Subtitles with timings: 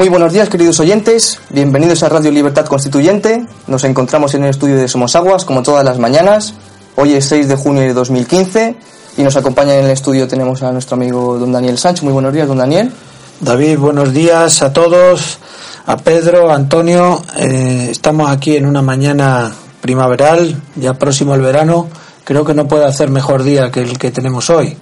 [0.00, 1.40] Muy buenos días, queridos oyentes.
[1.50, 3.44] Bienvenidos a Radio Libertad Constituyente.
[3.66, 6.54] Nos encontramos en el estudio de Somosaguas, como todas las mañanas.
[6.96, 8.76] Hoy es 6 de junio de 2015
[9.18, 12.02] y nos acompaña en el estudio tenemos a nuestro amigo don Daniel Sánchez.
[12.02, 12.90] Muy buenos días, don Daniel.
[13.40, 15.38] David, buenos días a todos,
[15.84, 17.22] a Pedro, Antonio.
[17.36, 21.88] Eh, estamos aquí en una mañana primaveral, ya próximo el verano.
[22.24, 24.78] Creo que no puede hacer mejor día que el que tenemos hoy.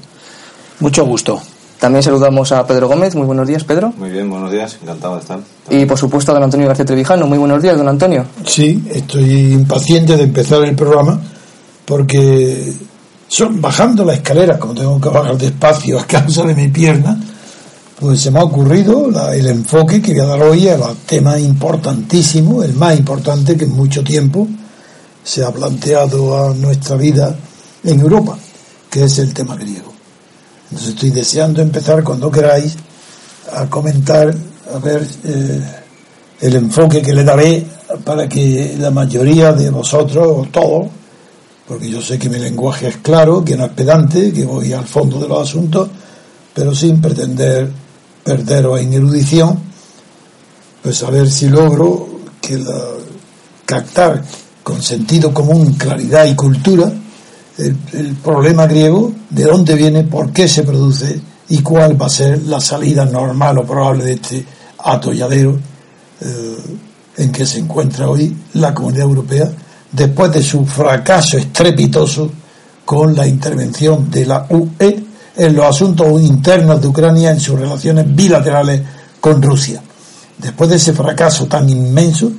[0.79, 1.43] Mucho gusto.
[1.81, 3.15] También saludamos a Pedro Gómez.
[3.15, 3.93] Muy buenos días, Pedro.
[3.97, 4.77] Muy bien, buenos días.
[4.83, 5.39] Encantado de estar.
[5.71, 7.27] Y por supuesto a don Antonio García Trevijano.
[7.27, 8.25] Muy buenos días, don Antonio.
[8.45, 11.21] Sí, estoy impaciente de empezar el programa
[11.85, 12.73] porque
[13.29, 17.19] son bajando la escalera, como tengo que bajar despacio a causa de mi pierna,
[18.01, 21.39] pues se me ha ocurrido la- el enfoque que voy a dar hoy al tema
[21.39, 24.47] importantísimo, el más importante que en mucho tiempo
[25.23, 27.35] se ha planteado a nuestra vida
[27.85, 28.37] en Europa,
[28.91, 29.93] que es el tema griego.
[30.71, 32.77] Entonces estoy deseando empezar cuando queráis
[33.53, 34.35] a comentar,
[34.75, 35.63] a ver eh,
[36.41, 37.67] el enfoque que le daré
[38.05, 40.89] para que la mayoría de vosotros, o todos,
[41.67, 44.87] porque yo sé que mi lenguaje es claro, que no es pedante, que voy al
[44.87, 45.89] fondo de los asuntos,
[46.53, 47.71] pero sin pretender
[48.23, 49.59] perderos en erudición,
[50.83, 52.79] pues a ver si logro que la,
[53.65, 54.23] captar
[54.63, 56.91] con sentido común, claridad y cultura
[57.59, 62.43] el, problema griego, de dónde viene, por qué se produce y cuál va a ser
[62.45, 64.45] la salida normal o probable de este
[64.79, 65.59] atolladero
[66.21, 66.57] eh,
[67.17, 69.51] en que se encuentra hoy la comunidad europea
[69.91, 72.31] después de su fracaso estrepitoso
[72.85, 75.05] con la intervención de la UE
[75.37, 78.83] en los asuntos internos de Ucrania en sus relaciones bilaterales
[79.21, 79.83] con Rusia.
[80.39, 82.31] Después de ese fracaso tan inmenso,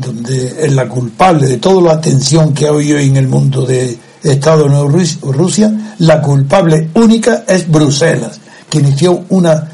[0.00, 3.98] donde es la culpable de toda la tensión que hay hoy en el mundo de
[4.22, 9.68] Estados Unidos Rusia, la culpable única es Bruselas, que inició una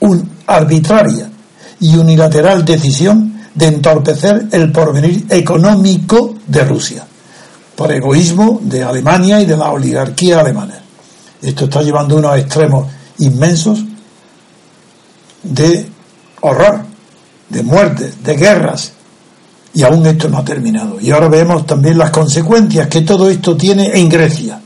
[0.00, 1.30] un arbitraria
[1.80, 7.06] y unilateral decisión de entorpecer el porvenir económico de Rusia,
[7.76, 10.80] por egoísmo de Alemania y de la oligarquía alemana.
[11.40, 12.86] Esto está llevando a unos extremos
[13.18, 13.84] inmensos
[15.42, 15.88] de
[16.42, 16.80] horror,
[17.48, 18.92] de muertes, de guerras,
[19.72, 21.00] y aún esto no ha terminado.
[21.00, 24.60] Y ahora vemos también las consecuencias que todo esto tiene en Grecia.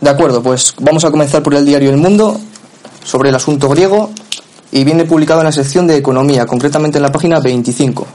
[0.00, 2.38] De acuerdo, pues vamos a comenzar por el diario El Mundo
[3.04, 4.10] sobre el asunto griego
[4.70, 8.06] y viene publicado en la sección de Economía, concretamente en la página 25.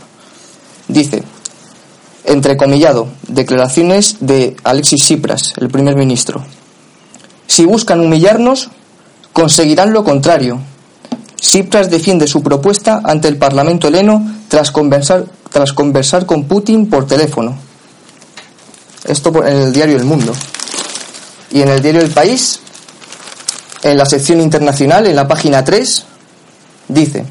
[0.87, 1.23] Dice,
[2.23, 6.43] entrecomillado, declaraciones de Alexis Tsipras, el primer ministro.
[7.47, 8.69] Si buscan humillarnos,
[9.33, 10.59] conseguirán lo contrario.
[11.35, 17.07] Tsipras defiende su propuesta ante el Parlamento heleno tras conversar, tras conversar con Putin por
[17.07, 17.55] teléfono.
[19.05, 20.33] Esto en el diario El Mundo.
[21.51, 22.59] Y en el diario El País,
[23.83, 26.03] en la sección internacional, en la página 3,
[26.87, 27.23] dice,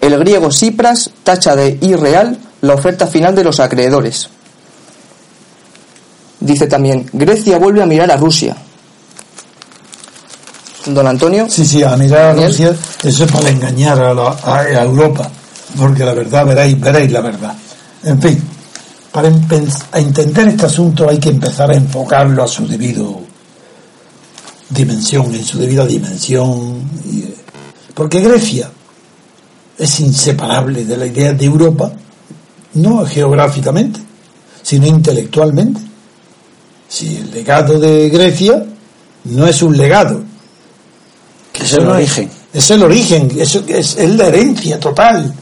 [0.00, 4.28] el griego Tsipras tacha de irreal la oferta final de los acreedores.
[6.40, 8.56] Dice también, Grecia vuelve a mirar a Rusia.
[10.86, 12.46] Don Antonio, Sí, sí, a mirar a.
[12.46, 15.28] Rusia, eso es para engañar a, la- a Europa,
[15.76, 17.54] porque la verdad, veréis, veréis la verdad.
[18.04, 18.42] En fin,
[19.12, 23.20] para a entender este asunto hay que empezar a enfocarlo a su debido
[24.70, 26.82] dimensión, en su debida dimensión.
[27.04, 27.24] y-
[27.94, 28.70] porque Grecia
[29.76, 31.90] es inseparable de la idea de Europa,
[32.74, 33.98] no geográficamente,
[34.62, 35.80] sino intelectualmente.
[36.88, 38.64] Si el legado de Grecia
[39.24, 40.22] no es un legado,
[41.52, 42.30] que Es el origen.
[42.52, 45.34] Es el origen, eso es, es la herencia total,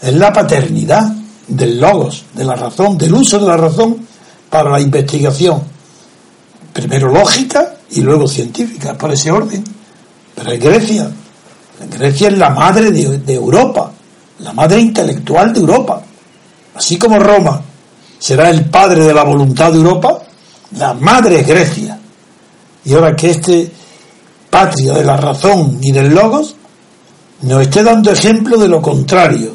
[0.00, 1.12] es la paternidad
[1.48, 4.06] del logos, de la razón, del uso de la razón
[4.50, 5.62] para la investigación,
[6.72, 9.64] primero lógica y luego científica, por ese orden.
[10.34, 11.10] Pero es Grecia,
[11.98, 13.90] Grecia es la madre de, de Europa,
[14.40, 16.02] la madre intelectual de Europa,
[16.74, 17.62] así como Roma
[18.18, 20.18] será el padre de la voluntad de Europa,
[20.78, 21.98] la madre es Grecia.
[22.84, 23.70] Y ahora que este
[24.50, 26.54] patria de la razón y del logos,
[27.42, 29.52] nos esté dando ejemplo de lo contrario,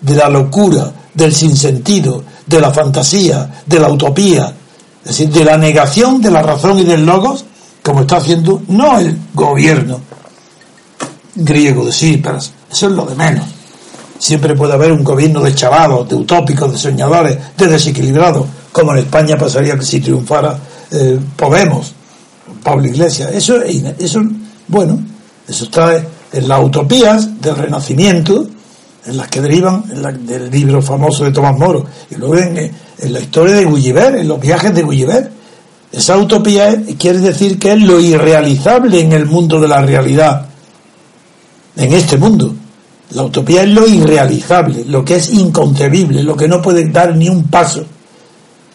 [0.00, 4.52] de la locura, del sinsentido, de la fantasía, de la utopía,
[5.02, 7.44] es decir, de la negación de la razón y del logos,
[7.82, 10.00] como está haciendo no el gobierno
[11.34, 13.44] griego de Cipras, eso es lo de menos.
[14.18, 18.98] Siempre puede haber un gobierno de chavalos, de utópicos, de soñadores, de desequilibrados, como en
[18.98, 20.58] España pasaría que si triunfara
[20.90, 21.92] eh, Podemos,
[22.62, 23.30] Pablo Iglesias.
[23.32, 24.22] Eso, eso,
[24.68, 24.98] bueno,
[25.46, 26.02] eso está
[26.32, 28.46] en las utopías del Renacimiento,
[29.06, 29.84] en las que derivan
[30.26, 34.28] del libro famoso de Tomás Moro, y luego en, en la historia de Gulliver, en
[34.28, 35.30] los viajes de Gulliver.
[35.92, 40.46] Esa utopía quiere decir que es lo irrealizable en el mundo de la realidad,
[41.76, 42.54] en este mundo.
[43.10, 47.28] La utopía es lo irrealizable, lo que es inconcebible, lo que no puede dar ni
[47.28, 47.84] un paso.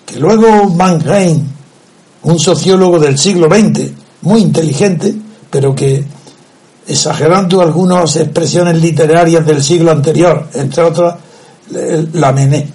[0.06, 1.44] Que luego Mannheim,
[2.24, 3.92] un sociólogo del siglo XX,
[4.22, 5.14] muy inteligente,
[5.50, 6.06] pero que
[6.90, 11.16] exagerando algunas expresiones literarias del siglo anterior, entre otras
[12.14, 12.68] la Mené,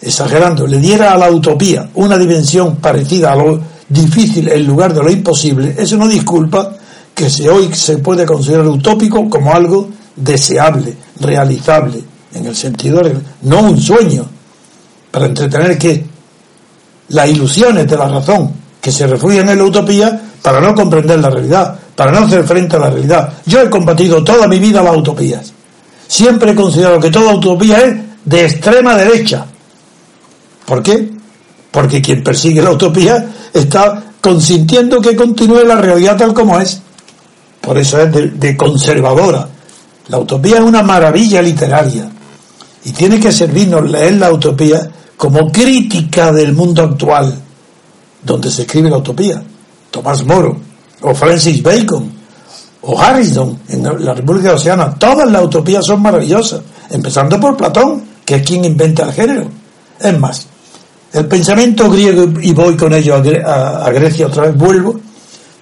[0.00, 5.02] exagerando, le diera a la utopía una dimensión parecida a lo difícil en lugar de
[5.02, 6.76] lo imposible, eso no disculpa
[7.12, 12.00] que se hoy se puede considerar utópico como algo deseable, realizable,
[12.32, 14.24] en el sentido de no un sueño,
[15.10, 16.06] para entretener que
[17.08, 21.30] las ilusiones de la razón que se refugian en la utopía para no comprender la
[21.30, 23.32] realidad, para no hacer frente a la realidad.
[23.46, 25.52] Yo he combatido toda mi vida las utopías.
[26.06, 29.46] Siempre he considerado que toda utopía es de extrema derecha.
[30.66, 31.10] ¿Por qué?
[31.70, 36.82] Porque quien persigue la utopía está consintiendo que continúe la realidad tal como es.
[37.60, 39.48] Por eso es de, conservadora.
[40.08, 42.08] La utopía es una maravilla literaria
[42.84, 47.34] y tiene que servirnos leer la utopía como crítica del mundo actual,
[48.22, 49.42] donde se escribe la utopía.
[49.90, 50.58] Tomás Moro,
[51.06, 52.10] o Francis Bacon,
[52.82, 56.60] o Harrison en la República Oceana, todas las utopías son maravillosas,
[56.90, 59.48] empezando por Platón, que es quien inventa el género.
[60.00, 60.46] Es más,
[61.12, 64.98] el pensamiento griego, y voy con ello a, Grecia otra vez, vuelvo,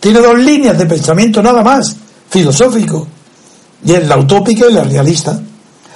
[0.00, 1.94] tiene dos líneas de pensamiento nada más,
[2.30, 3.06] filosófico,
[3.84, 5.38] y es la utópica y la realista.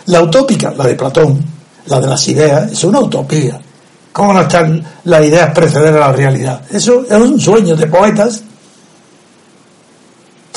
[0.06, 1.42] La utópica, la de Platón,
[1.86, 3.58] la de las ideas, es una utopía.
[4.12, 6.62] ¿Cómo no están las ideas preceder a la realidad?
[6.70, 8.42] Eso es un sueño de poetas.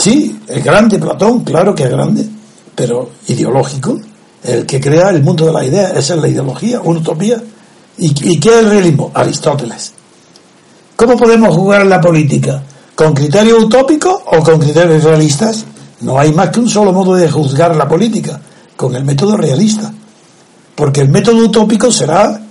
[0.01, 2.27] Sí, es grande Platón, claro que es grande,
[2.74, 4.00] pero ideológico.
[4.44, 7.39] El que crea el mundo de las ideas, esa es la ideología, una utopía.
[8.00, 9.12] ¿Y, qué es el realismo?
[9.13, 9.94] Aristóteles.
[10.95, 12.63] ¿Cómo podemos jugar la política?
[12.95, 15.65] ¿Con criterios utópicos o con criterios realistas?
[16.00, 18.42] No hay más que un solo modo de juzgar la política,
[18.75, 19.94] con el método realista.
[20.74, 22.42] Porque el método utópico será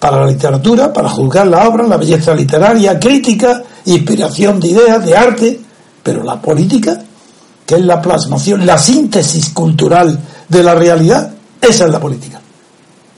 [0.00, 5.16] para la literatura, para juzgar la obra, la belleza literaria, crítica, inspiración de ideas, de
[5.16, 5.60] arte,
[6.06, 7.02] pero la política,
[7.66, 10.16] que es la plasmación, la síntesis cultural
[10.48, 12.40] de la realidad, esa es la política,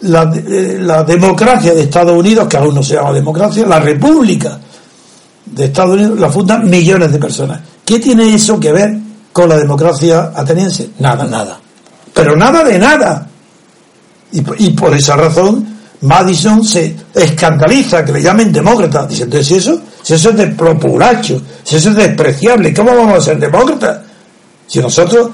[0.00, 4.58] la, eh, la, democracia de Estados Unidos, que aún no se llama democracia, la república
[5.46, 7.60] de Estados Unidos, la fundan millones de personas.
[7.84, 8.98] ¿Qué tiene eso que ver
[9.32, 10.90] con la democracia ateniense?
[10.98, 11.58] Nada, nada.
[12.12, 13.26] Pero nada de nada.
[14.32, 19.06] Y, y por esa razón Madison se escandaliza que le llamen demócrata.
[19.06, 23.20] Dice, si eso, si eso es de propulacho, si eso es despreciable, ¿cómo vamos a
[23.22, 24.00] ser demócratas?
[24.66, 25.30] Si nosotros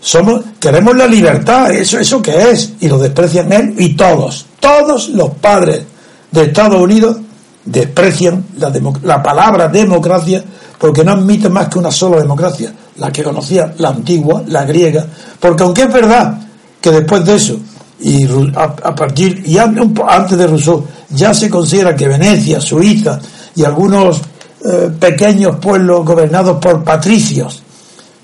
[0.00, 5.08] somos, queremos la libertad, eso, eso que es, y lo desprecian él y todos, todos
[5.08, 5.82] los padres
[6.30, 7.16] de Estados Unidos
[7.64, 10.44] desprecian la, la palabra democracia
[10.78, 15.04] porque no admiten más que una sola democracia, la que conocía la antigua, la griega,
[15.40, 16.38] porque aunque es verdad
[16.80, 17.58] que después de eso
[17.98, 23.18] y a, a partir y antes de Rousseau ya se considera que Venecia, Suiza
[23.56, 24.20] y algunos
[24.64, 27.62] eh, pequeños pueblos gobernados por patricios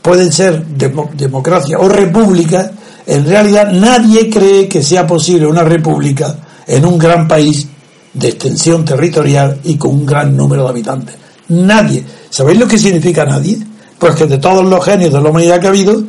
[0.02, 2.70] pueden ser demo- democracia o república,
[3.06, 7.66] en realidad nadie cree que sea posible una república en un gran país
[8.12, 11.14] de extensión territorial y con un gran número de habitantes.
[11.48, 12.04] Nadie.
[12.30, 13.58] ¿Sabéis lo que significa nadie?
[13.98, 16.02] Pues que de todos los genios de la humanidad que ha habido,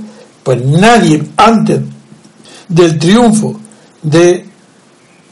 [0.44, 1.80] pues nadie antes
[2.68, 3.60] del triunfo
[4.02, 4.46] de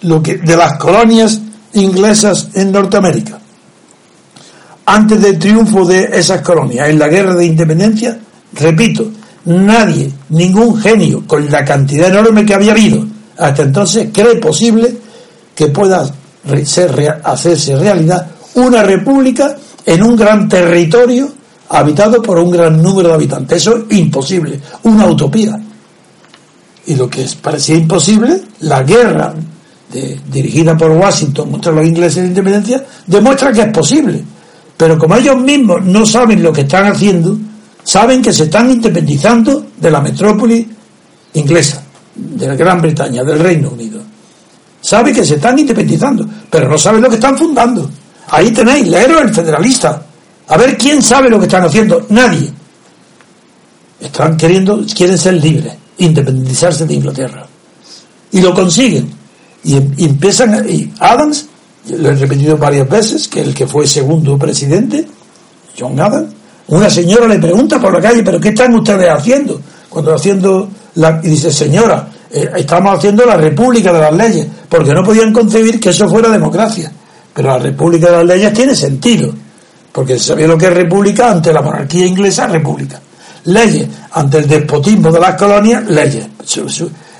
[0.01, 1.39] lo que de las colonias
[1.73, 3.39] inglesas en Norteamérica
[4.85, 8.19] antes del triunfo de esas colonias en la guerra de independencia,
[8.53, 9.09] repito,
[9.45, 13.05] nadie, ningún genio, con la cantidad enorme que había habido
[13.37, 14.95] hasta entonces, cree posible
[15.53, 16.05] que pueda
[16.63, 21.29] ser, hacerse realidad una república en un gran territorio
[21.69, 23.57] habitado por un gran número de habitantes.
[23.57, 25.59] Eso es imposible, una utopía.
[26.87, 29.33] Y lo que parecía imposible, la guerra
[30.31, 34.23] dirigida por Washington contra los ingleses de independencia, demuestra que es posible.
[34.77, 37.37] Pero como ellos mismos no saben lo que están haciendo,
[37.83, 40.67] saben que se están independizando de la metrópoli
[41.33, 41.81] inglesa,
[42.15, 44.01] de la Gran Bretaña, del Reino Unido.
[44.81, 47.89] Saben que se están independizando, pero no saben lo que están fundando.
[48.27, 50.05] Ahí tenéis, leeros el federalista.
[50.47, 52.05] A ver quién sabe lo que están haciendo.
[52.09, 52.51] Nadie.
[53.99, 57.47] Están queriendo, quieren ser libres, independizarse de Inglaterra.
[58.31, 59.11] Y lo consiguen.
[59.63, 61.47] Y, em- y empiezan, y Adams,
[61.89, 65.05] lo he repetido varias veces, que el que fue segundo presidente,
[65.77, 66.33] John Adams,
[66.67, 69.59] una señora le pregunta por la calle, pero ¿qué están ustedes haciendo?
[69.89, 74.91] Cuando haciendo la, y dice, señora, eh, estamos haciendo la república de las leyes, porque
[74.93, 76.91] no podían concebir que eso fuera democracia.
[77.33, 79.31] Pero la república de las leyes tiene sentido,
[79.91, 82.99] porque se sabía lo que es república ante la monarquía inglesa, república.
[83.45, 86.25] Leyes ante el despotismo de las colonias, leyes.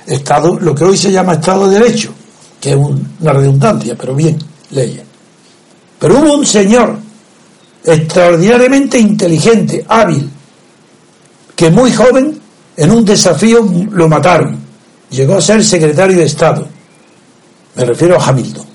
[0.06, 2.12] Estado, lo que hoy se llama Estado de Derecho,
[2.60, 4.38] que es un- una redundancia, pero bien,
[4.70, 5.02] leyes.
[5.98, 6.96] Pero hubo un señor
[7.84, 10.28] extraordinariamente inteligente, hábil,
[11.54, 12.38] que muy joven,
[12.76, 14.58] en un desafío, lo mataron.
[15.10, 16.66] Llegó a ser secretario de Estado.
[17.76, 18.66] Me refiero a Hamilton.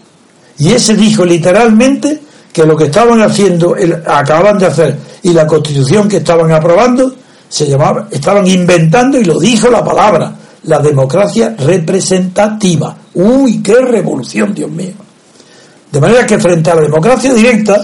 [0.57, 2.21] Y ese dijo literalmente
[2.51, 7.13] que lo que estaban haciendo, el- acababan de hacer, y la constitución que estaban aprobando,
[7.47, 10.33] se llamaba, estaban inventando, y lo dijo la palabra,
[10.63, 12.95] la democracia representativa.
[13.13, 14.93] Uy, qué revolución, Dios mío.
[15.91, 17.81] De manera que frente a la democracia directa,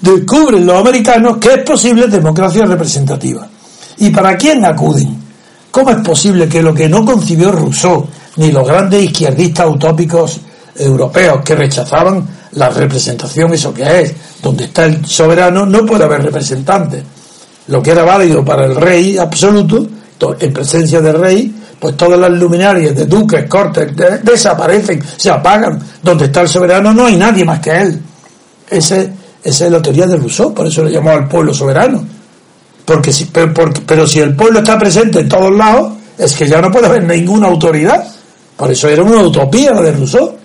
[0.00, 3.46] descubren los americanos que es posible democracia representativa.
[3.98, 5.22] ¿Y para quién acuden?
[5.70, 10.40] ¿Cómo es posible que lo que no concibió Rousseau ni los grandes izquierdistas utópicos
[10.76, 14.12] europeos que rechazaban la representación, eso que es,
[14.42, 17.02] donde está el soberano, no puede haber representantes?
[17.68, 19.86] Lo que era válido para el rey absoluto,
[20.18, 25.30] to- en presencia del rey, pues todas las luminarias de duques, cortes, de- desaparecen, se
[25.30, 25.78] apagan.
[26.02, 28.00] Donde está el soberano no hay nadie más que él.
[28.70, 29.12] Ese,
[29.42, 32.04] esa es la teoría de Rousseau, por eso le llamó al pueblo soberano.
[32.84, 36.46] Porque si, pero, porque- pero si el pueblo está presente en todos lados, es que
[36.48, 38.04] ya no puede haber ninguna autoridad.
[38.56, 40.36] Por eso era una utopía la de Rousseau.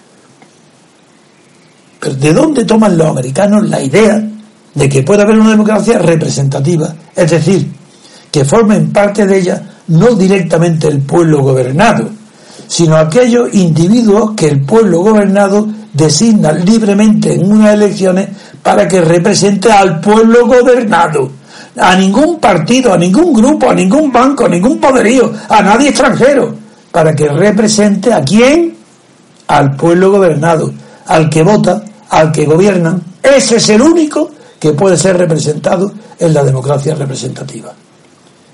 [2.00, 4.22] Pero ¿de dónde toman los americanos la idea
[4.74, 6.94] de que puede haber una democracia representativa?
[7.16, 7.70] Es decir,
[8.32, 12.10] que formen parte de ella no directamente el pueblo gobernado,
[12.68, 18.30] sino aquellos individuos que el pueblo gobernado designa libremente en unas elecciones
[18.62, 21.32] para que represente al pueblo gobernado.
[21.78, 26.54] A ningún partido, a ningún grupo, a ningún banco, a ningún poderío, a nadie extranjero,
[26.92, 28.76] para que represente a quién?
[29.48, 30.72] Al pueblo gobernado,
[31.08, 33.02] al que vota, al que gobiernan.
[33.24, 37.74] Ese es el único que puede ser representado en la democracia representativa.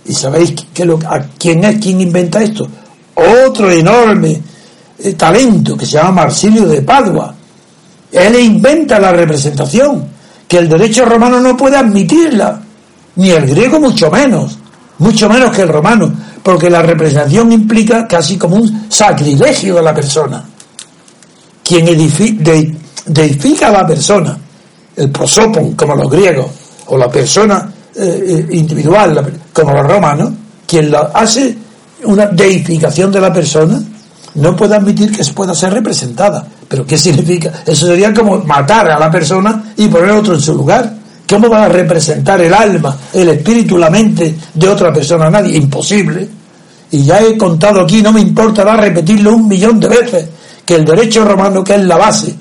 [0.06, 2.68] ¿Y sabéis que lo, a quién es quien inventa esto?
[3.46, 4.40] Otro enorme
[5.00, 7.34] eh, talento que se llama Marsilio de Padua.
[8.12, 10.08] Él inventa la representación,
[10.48, 12.62] que el derecho romano no puede admitirla,
[13.16, 14.58] ni el griego mucho menos,
[15.00, 19.94] mucho menos que el romano, porque la representación implica casi como un sacrilegio de la
[19.94, 20.44] persona.
[21.64, 24.38] Quien edifi- de- deifica a la persona,
[24.96, 26.46] el prosopon, como los griegos,
[26.88, 30.34] o la persona eh, eh, individual, la- como los romanos,
[30.68, 31.56] quien la hace
[32.04, 33.82] una deificación de la persona,
[34.34, 36.46] no puede admitir que pueda ser representada.
[36.68, 37.64] ¿Pero qué significa?
[37.66, 40.94] Eso sería como matar a la persona y poner otro en su lugar.
[41.28, 45.30] ¿Cómo va a representar el alma, el espíritu, la mente de otra persona?
[45.30, 45.56] Nadie.
[45.56, 46.28] Imposible.
[46.92, 50.30] Y ya he contado aquí, no me importará repetirlo un millón de veces,
[50.66, 52.36] que el derecho romano, que es la base,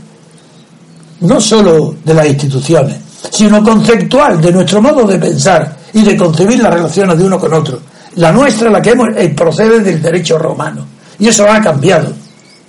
[1.20, 2.96] no solo de las instituciones,
[3.30, 7.52] sino conceptual de nuestro modo de pensar y de concebir las relaciones de uno con
[7.52, 7.80] otro.
[8.16, 10.86] La nuestra, la que hemos, eh, procede del derecho romano.
[11.18, 12.12] Y eso ha cambiado.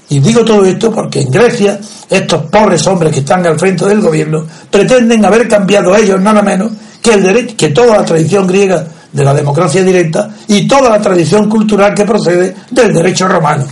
[0.10, 1.80] Y digo todo esto porque en Grecia
[2.10, 6.72] estos pobres hombres que están al frente del gobierno pretenden haber cambiado ellos nada menos
[7.02, 11.02] que el derecho, que toda la tradición griega de la democracia directa y toda la
[11.02, 13.66] tradición cultural que procede del derecho romano.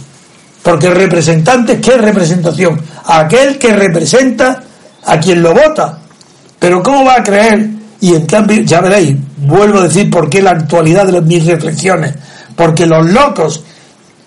[0.63, 2.81] Porque el representante, ¿qué es representación?
[3.05, 4.63] Aquel que representa
[5.05, 5.99] a quien lo vota.
[6.57, 7.69] Pero ¿cómo va a creer?
[7.99, 12.13] Y en cambio, ya veréis, vuelvo a decir por qué la actualidad de mis reflexiones.
[12.55, 13.63] Porque los locos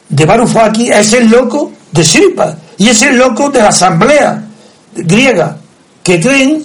[0.08, 4.42] de Varoufakis es el loco de Siripa y es el loco de la asamblea
[4.94, 5.56] griega
[6.02, 6.64] que creen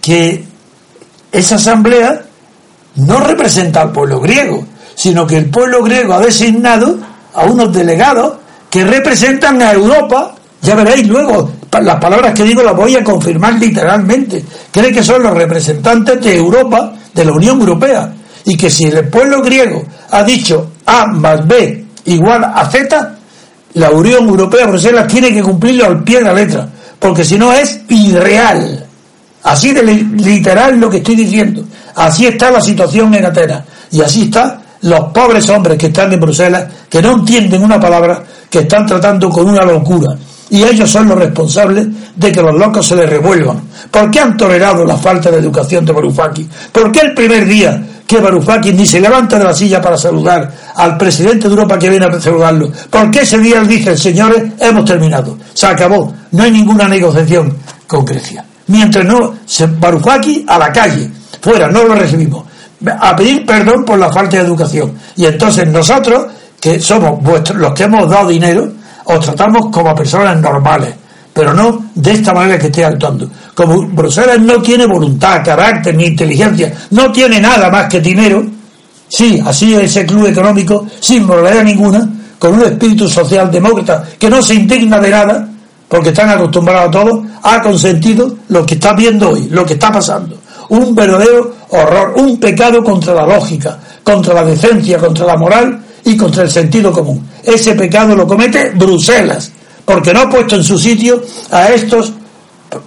[0.00, 0.44] que
[1.30, 2.22] esa asamblea
[2.96, 4.64] no representa al pueblo griego,
[4.94, 6.98] sino que el pueblo griego ha designado
[7.34, 8.34] a unos delegados
[8.68, 10.34] que representan a Europa.
[10.60, 11.50] Ya veréis luego,
[11.80, 14.44] las palabras que digo las voy a confirmar literalmente.
[14.70, 18.12] Cree que son los representantes de Europa, de la Unión Europea.
[18.44, 23.16] Y que si el pueblo griego ha dicho A más B igual a Z,
[23.74, 26.68] la Unión Europea, Bruselas, tiene que cumplirlo al pie de la letra.
[26.98, 28.86] Porque si no es irreal.
[29.44, 31.64] Así de literal lo que estoy diciendo.
[31.94, 33.64] Así está la situación en Atenas.
[33.90, 38.22] Y así están los pobres hombres que están en Bruselas, que no entienden una palabra,
[38.50, 40.16] que están tratando con una locura.
[40.52, 43.58] Y ellos son los responsables de que los locos se les revuelvan.
[43.90, 46.46] ¿Por qué han tolerado la falta de educación de Varoufakis?
[46.70, 50.52] ¿Por qué el primer día que Varoufakis ni se levanta de la silla para saludar
[50.74, 52.70] al presidente de Europa que viene a saludarlo?
[52.90, 55.38] ¿Por qué ese día él dice, señores, hemos terminado?
[55.54, 56.12] Se acabó.
[56.32, 58.44] No hay ninguna negociación con Grecia.
[58.66, 59.32] Mientras no,
[59.80, 61.10] Varoufakis a la calle
[61.40, 62.44] fuera, no lo recibimos.
[63.00, 64.92] A pedir perdón por la falta de educación.
[65.16, 66.26] Y entonces nosotros,
[66.60, 70.94] que somos vuestros, los que hemos dado dinero, os tratamos como personas normales,
[71.32, 73.28] pero no de esta manera que estoy actuando.
[73.54, 78.44] Como Bruselas no tiene voluntad, carácter ni inteligencia, no tiene nada más que dinero,
[79.08, 84.28] sí, así es ese club económico, sin moralidad ninguna, con un espíritu social demócrata que
[84.28, 85.48] no se indigna de nada,
[85.88, 89.92] porque están acostumbrados a todo, ha consentido lo que está viendo hoy, lo que está
[89.92, 95.82] pasando un verdadero horror, un pecado contra la lógica, contra la decencia, contra la moral
[96.04, 97.26] y contra el sentido común.
[97.42, 99.50] Ese pecado lo comete Bruselas,
[99.84, 102.12] porque no ha puesto en su sitio a estos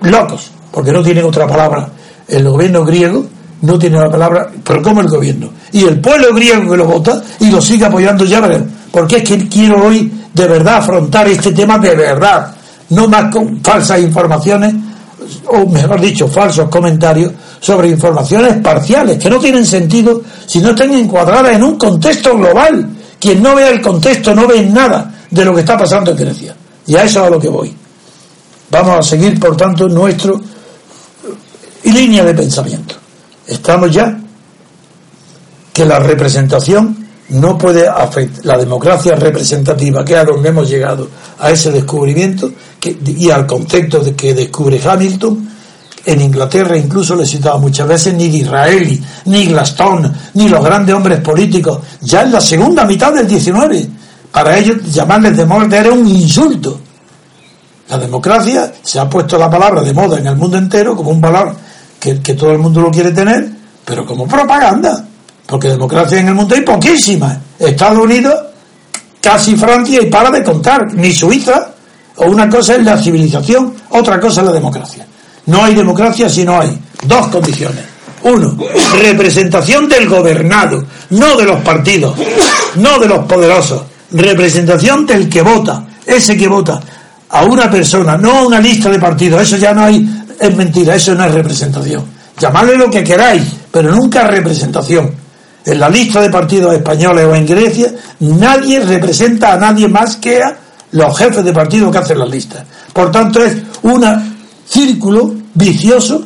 [0.02, 1.90] locos, porque no tienen otra palabra.
[2.28, 3.26] El gobierno griego
[3.62, 5.50] no tiene una palabra, pero como el gobierno.
[5.72, 8.42] Y el pueblo griego que lo vota y lo sigue apoyando, ya.
[8.92, 12.54] Porque es que quiero hoy de verdad afrontar este tema de verdad,
[12.90, 14.74] no más con falsas informaciones,
[15.48, 20.94] o mejor dicho, falsos comentarios sobre informaciones parciales que no tienen sentido si no están
[20.94, 22.90] encuadradas en un contexto global.
[23.20, 26.56] Quien no vea el contexto no ve nada de lo que está pasando en Grecia.
[26.88, 27.76] Y a eso es a lo que voy.
[28.70, 30.42] Vamos a seguir, por tanto, nuestro
[31.84, 32.96] línea de pensamiento.
[33.48, 34.18] Estamos ya
[35.72, 41.08] que la representación no puede afectar, la democracia representativa, que es a donde hemos llegado
[41.40, 45.50] a ese descubrimiento que, y al concepto de que descubre Hamilton,
[46.06, 51.20] en Inglaterra incluso le citaba muchas veces ni Disraeli, ni Glaston, ni los grandes hombres
[51.20, 53.90] políticos, ya en la segunda mitad del 19.
[54.32, 56.80] Para ellos llamarles demócrata era un insulto.
[57.90, 61.22] La democracia se ha puesto la palabra de moda en el mundo entero como un
[61.22, 61.56] valor
[62.00, 63.50] que, que todo el mundo lo quiere tener,
[63.84, 65.06] pero como propaganda.
[65.46, 67.38] Porque democracia en el mundo hay poquísimas.
[67.60, 68.34] Estados Unidos,
[69.22, 71.72] casi Francia y para de contar, ni Suiza.
[72.18, 75.06] O una cosa es la civilización, otra cosa es la democracia.
[75.48, 77.84] No hay democracia si no hay dos condiciones.
[78.24, 78.58] Uno,
[79.00, 82.16] representación del gobernado, no de los partidos,
[82.76, 83.84] no de los poderosos.
[84.12, 86.80] Representación del que vota, ese que vota
[87.30, 89.44] a una persona, no a una lista de partidos.
[89.44, 92.04] Eso ya no hay, es mentira, eso no es representación.
[92.40, 95.14] Llamadle lo que queráis, pero nunca representación.
[95.66, 100.42] En la lista de partidos españoles o en Grecia, nadie representa a nadie más que
[100.42, 100.56] a
[100.92, 102.64] los jefes de partido que hacen las listas.
[102.94, 104.35] Por tanto, es una
[104.68, 106.26] círculo vicioso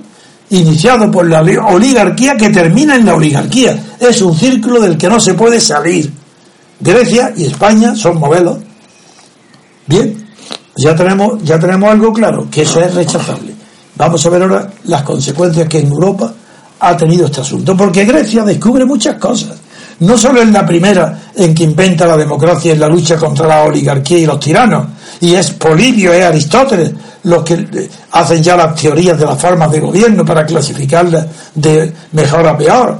[0.49, 3.95] iniciado por la oligarquía que termina en la oligarquía.
[3.99, 6.11] Es un círculo del que no se puede salir.
[6.79, 8.57] Grecia y España son modelos.
[9.85, 10.27] Bien,
[10.77, 13.53] ya tenemos, ya tenemos algo claro, que eso es rechazable.
[13.95, 16.33] Vamos a ver ahora las consecuencias que en Europa
[16.79, 19.57] ha tenido este asunto, porque Grecia descubre muchas cosas.
[19.99, 23.63] No solo es la primera en que inventa la democracia en la lucha contra la
[23.63, 24.87] oligarquía y los tiranos,
[25.19, 29.71] y es Polibio, es Aristóteles los que eh, hacen ya las teorías de las formas
[29.71, 32.99] de gobierno para clasificarlas de mejor a peor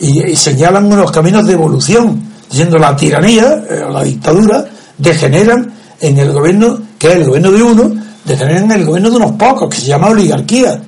[0.00, 4.64] y, señalan unos caminos de evolución, diciendo la tiranía o eh, la dictadura
[4.98, 9.16] degeneran en el gobierno, que es el gobierno de uno, degeneran en el gobierno de
[9.16, 10.80] unos pocos, que se llama oligarquía.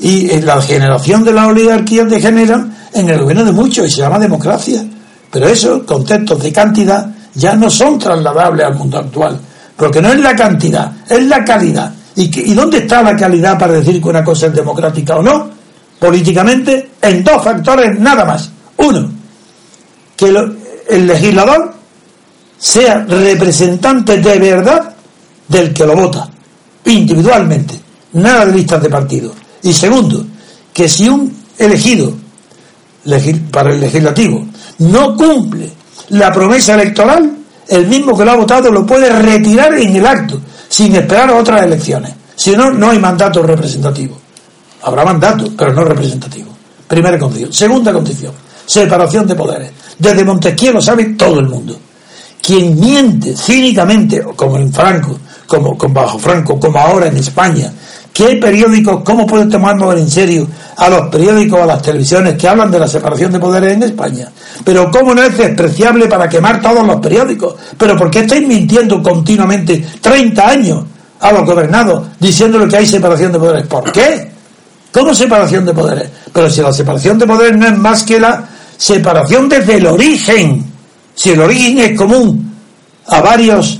[0.00, 4.00] Y en la generación de las oligarquías degeneran en el gobierno de muchos y se
[4.00, 4.84] llama democracia.
[5.30, 9.38] Pero eso, conceptos de cantidad ya no son trasladables al mundo actual,
[9.76, 11.92] porque no es la cantidad, es la calidad.
[12.18, 15.22] ¿Y, que- ¿Y dónde está la calidad para decir que una cosa es democrática o
[15.22, 15.50] no?
[16.00, 18.50] Políticamente, en dos factores nada más.
[18.78, 19.08] Uno,
[20.16, 20.26] que
[20.88, 21.72] el legislador
[22.58, 24.94] sea representante de verdad
[25.46, 26.28] del que lo vota,
[26.86, 27.74] individualmente,
[28.14, 29.32] nada de listas de partido.
[29.62, 30.24] Y segundo,
[30.72, 32.12] que si un elegido
[33.52, 34.44] para el legislativo
[34.78, 35.70] no cumple
[36.10, 37.36] la promesa electoral,
[37.68, 40.40] el mismo que lo ha votado lo puede retirar en el acto,
[40.78, 42.12] sin esperar a otras elecciones.
[42.36, 44.16] Si no, no hay mandato representativo.
[44.82, 46.50] Habrá mandato, pero no representativo.
[46.86, 47.52] Primera condición.
[47.52, 48.32] Segunda condición,
[48.64, 49.72] separación de poderes.
[49.98, 51.76] Desde Montesquieu lo sabe todo el mundo.
[52.40, 57.72] Quien miente cínicamente, como en Franco, como, como bajo Franco, como ahora en España,
[58.18, 60.44] que hay periódicos, ¿cómo puede tomarnos en serio
[60.76, 64.28] a los periódicos, a las televisiones que hablan de la separación de poderes en España?
[64.64, 67.54] Pero ¿cómo no es despreciable para quemar todos los periódicos?
[67.78, 70.84] ¿Pero por qué estáis mintiendo continuamente 30 años
[71.20, 73.66] a los gobernados diciéndole que hay separación de poderes?
[73.68, 74.32] ¿Por qué?
[74.90, 76.10] ¿Cómo separación de poderes?
[76.32, 80.64] Pero si la separación de poderes no es más que la separación desde el origen.
[81.14, 82.52] Si el origen es común
[83.06, 83.78] a varias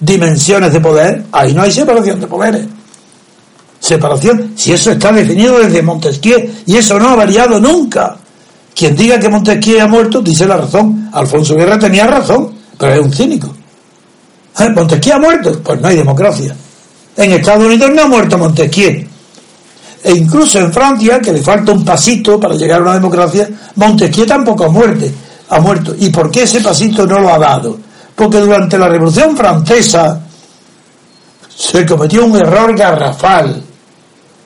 [0.00, 2.66] dimensiones de poder, ahí no hay separación de poderes.
[3.86, 8.16] Separación, si eso está definido desde Montesquieu y eso no ha variado nunca.
[8.74, 11.08] Quien diga que Montesquieu ha muerto dice la razón.
[11.12, 13.54] Alfonso Guerra tenía razón, pero es un cínico.
[14.58, 14.68] ¿Eh?
[14.70, 15.62] ¿Montesquieu ha muerto?
[15.62, 16.52] Pues no hay democracia.
[17.16, 19.06] En Estados Unidos no ha muerto Montesquieu.
[20.02, 24.26] E incluso en Francia, que le falta un pasito para llegar a una democracia, Montesquieu
[24.26, 25.14] tampoco ha, muerte,
[25.48, 25.94] ha muerto.
[25.96, 27.78] ¿Y por qué ese pasito no lo ha dado?
[28.16, 30.20] Porque durante la Revolución Francesa
[31.56, 33.62] se cometió un error garrafal.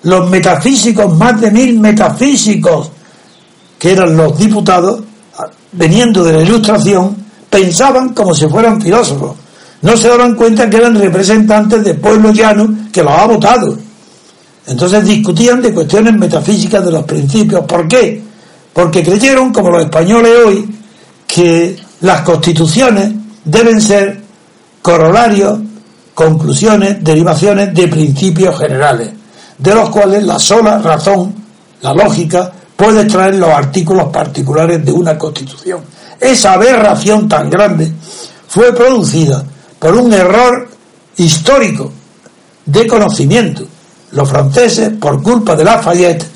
[0.03, 2.91] Los metafísicos, más de mil metafísicos,
[3.79, 5.01] que eran los diputados,
[5.73, 7.17] veniendo de la Ilustración,
[7.49, 9.37] pensaban como si fueran filósofos.
[9.83, 13.77] No se daban cuenta que eran representantes del pueblo llano que los ha votado.
[14.67, 17.65] Entonces discutían de cuestiones metafísicas de los principios.
[17.65, 18.23] ¿Por qué?
[18.73, 20.75] Porque creyeron, como los españoles hoy,
[21.27, 23.11] que las constituciones
[23.45, 24.21] deben ser
[24.83, 25.59] corolarios,
[26.15, 29.11] conclusiones, derivaciones de principios generales,
[29.61, 31.35] de los cuales la sola razón,
[31.83, 35.81] la lógica, puede extraer los artículos particulares de una constitución.
[36.19, 37.93] Esa aberración tan grande
[38.49, 39.45] fue producida
[39.79, 40.69] por un error
[41.17, 41.93] histórico
[42.65, 43.65] de conocimiento.
[44.13, 46.27] Los franceses, por culpa de Lafayette,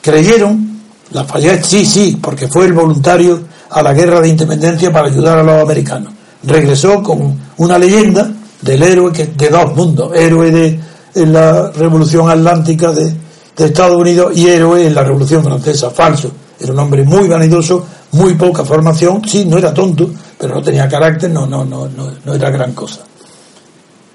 [0.00, 0.80] creyeron,
[1.10, 5.42] Lafayette sí, sí, porque fue el voluntario a la guerra de independencia para ayudar a
[5.42, 6.12] los americanos.
[6.42, 8.30] Regresó con una leyenda
[8.62, 10.80] del héroe que, de dos mundos, héroe de
[11.14, 13.14] en la revolución atlántica de,
[13.56, 16.30] de Estados Unidos y héroe en la revolución francesa, falso.
[16.58, 20.88] Era un hombre muy vanidoso, muy poca formación, sí, no era tonto, pero no tenía
[20.88, 23.00] carácter, no, no, no, no, no era gran cosa.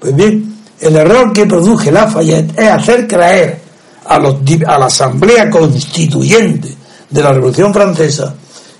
[0.00, 3.60] Pues bien, el error que produce Lafayette es hacer creer
[4.06, 6.74] a, los, a la Asamblea Constituyente
[7.10, 8.34] de la Revolución Francesa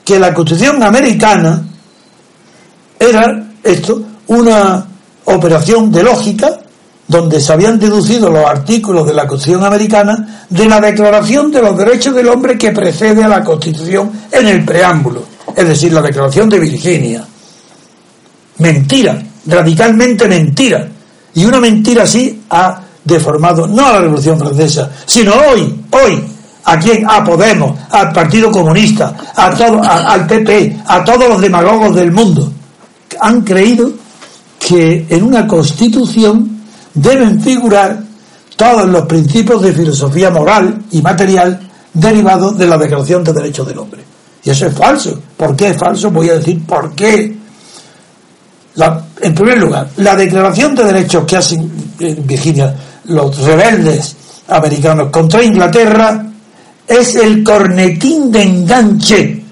[0.05, 1.63] que la Constitución americana
[2.99, 4.87] era esto, una
[5.27, 6.61] operación de lógica
[7.09, 11.77] donde se habían deducido los artículos de la Constitución americana de la Declaración de los
[11.77, 15.25] Derechos del Hombre que precede a la Constitución en el preámbulo,
[15.57, 17.25] es decir, la Declaración de Virginia.
[18.59, 20.87] Mentira, radicalmente mentira.
[21.35, 26.25] Y una mentira así ha deformado no a la Revolución Francesa, sino hoy, hoy,
[26.65, 31.41] a quién, a Podemos, al Partido Comunista, a todo, a- al PP, a todos los
[31.41, 32.53] demagogos del mundo.
[33.21, 33.91] Han creído
[34.59, 36.58] que en una constitución
[37.01, 37.99] deben figurar
[38.57, 41.61] todos los principios de filosofía moral y material
[41.95, 44.03] derivados de la Declaración de Derechos del Hombre.
[44.45, 45.21] Y eso es falso.
[45.37, 46.11] ¿Por qué es falso?
[46.11, 47.37] Voy a decir por qué.
[49.21, 54.17] En primer lugar, la Declaración de Derechos que hacen en Virginia los rebeldes
[54.49, 56.25] americanos contra Inglaterra
[56.87, 59.45] es el cornetín de enganche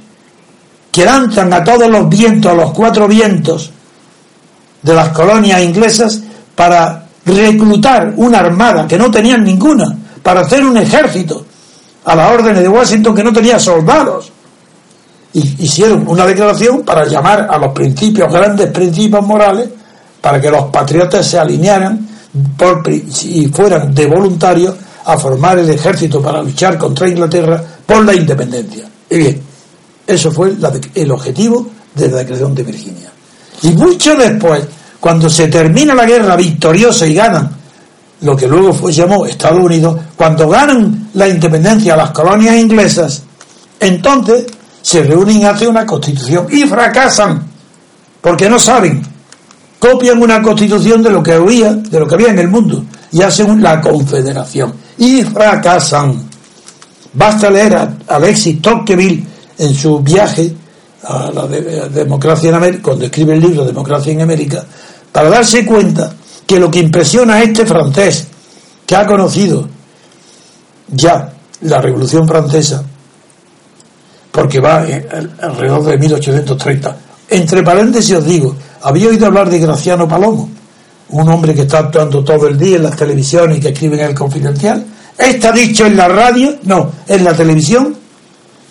[0.90, 3.70] que lanzan a todos los vientos, a los cuatro vientos
[4.82, 6.20] de las colonias inglesas
[6.54, 11.44] para reclutar una armada que no tenían ninguna, para hacer un ejército
[12.04, 14.32] a las órdenes de Washington que no tenía soldados.
[15.32, 19.68] Y hicieron una declaración para llamar a los principios, grandes principios morales,
[20.20, 22.08] para que los patriotas se alinearan
[22.56, 28.14] por, y fueran de voluntarios a formar el ejército para luchar contra Inglaterra por la
[28.14, 28.88] independencia.
[29.10, 29.42] Y bien,
[30.06, 30.54] eso fue
[30.94, 33.10] el objetivo de la declaración de Virginia.
[33.62, 34.62] Y mucho después,
[35.00, 37.56] cuando se termina la guerra victoriosa y ganan
[38.20, 43.22] lo que luego fue llamó Estados Unidos, cuando ganan la independencia las colonias inglesas,
[43.78, 44.46] entonces
[44.80, 47.46] se reúnen y hacen una constitución y fracasan,
[48.20, 49.02] porque no saben.
[49.78, 52.82] Copian una constitución de lo que había, de lo que había en el mundo
[53.12, 56.26] y hacen la confederación y fracasan.
[57.12, 59.24] Basta leer a Alexis Tocqueville
[59.58, 60.54] en su viaje
[61.08, 64.64] a la democracia en América, cuando escribe el libro Democracia en América,
[65.12, 66.12] para darse cuenta
[66.46, 68.26] que lo que impresiona a este francés,
[68.84, 69.68] que ha conocido
[70.88, 72.84] ya la Revolución Francesa,
[74.30, 74.84] porque va
[75.40, 76.96] alrededor de 1830.
[77.30, 80.48] Entre paréntesis os digo, había oído hablar de Graciano Palomo,
[81.08, 84.10] un hombre que está actuando todo el día en las televisiones y que escribe en
[84.10, 84.84] el Confidencial.
[85.16, 87.96] Está dicho en la radio, no, en la televisión,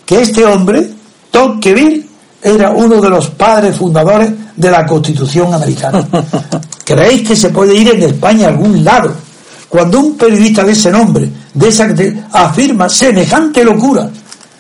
[0.06, 0.90] que este hombre,
[1.32, 2.05] Tocqueville,
[2.46, 6.08] era uno de los padres fundadores de la Constitución americana.
[6.86, 9.12] ¿Creéis que se puede ir en España a algún lado
[9.68, 11.88] cuando un periodista de ese nombre, de esa
[12.32, 14.08] afirma semejante locura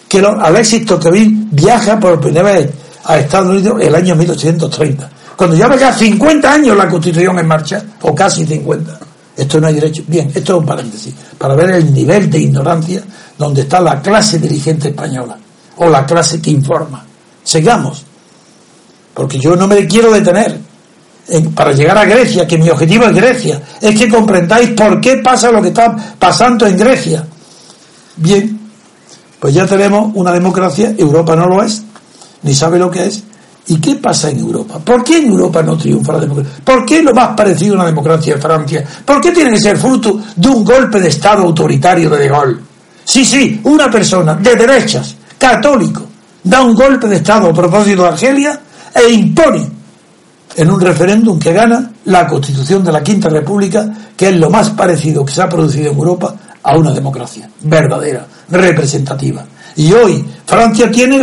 [0.09, 2.71] que Alexis Tocqueville viaja por primera vez
[3.03, 5.09] a Estados Unidos el año 1830?
[5.37, 8.99] Cuando ya ya 50 años la Constitución en marcha, o casi 50.
[9.37, 10.01] Esto no hay derecho.
[10.07, 13.03] Bien, esto es un paréntesis, para ver el nivel de ignorancia
[13.37, 15.37] donde está la clase dirigente española,
[15.77, 17.05] o la clase que informa.
[17.45, 18.03] Sigamos,
[19.13, 20.59] porque yo no me quiero detener
[21.55, 25.51] para llegar a Grecia, que mi objetivo es Grecia, es que comprendáis por qué pasa
[25.51, 27.25] lo que está pasando en Grecia.
[28.17, 28.59] Bien,
[29.39, 31.83] pues ya tenemos una democracia, Europa no lo es,
[32.41, 33.23] ni sabe lo que es.
[33.67, 34.77] ¿Y qué pasa en Europa?
[34.77, 36.51] ¿Por qué en Europa no triunfa la democracia?
[36.63, 38.85] ¿Por qué lo más parecido a una democracia en Francia?
[39.03, 42.57] ¿Por qué tiene que ser fruto de un golpe de Estado autoritario de De Gaulle?
[43.03, 46.05] Sí, sí, una persona de derechas, católico,
[46.45, 48.59] da un golpe de Estado a propósito de Argelia
[48.93, 49.67] e impone
[50.55, 54.69] en un referéndum que gana la constitución de la Quinta República, que es lo más
[54.69, 59.43] parecido que se ha producido en Europa a una democracia verdadera, representativa.
[59.75, 61.19] Y hoy Francia tiene,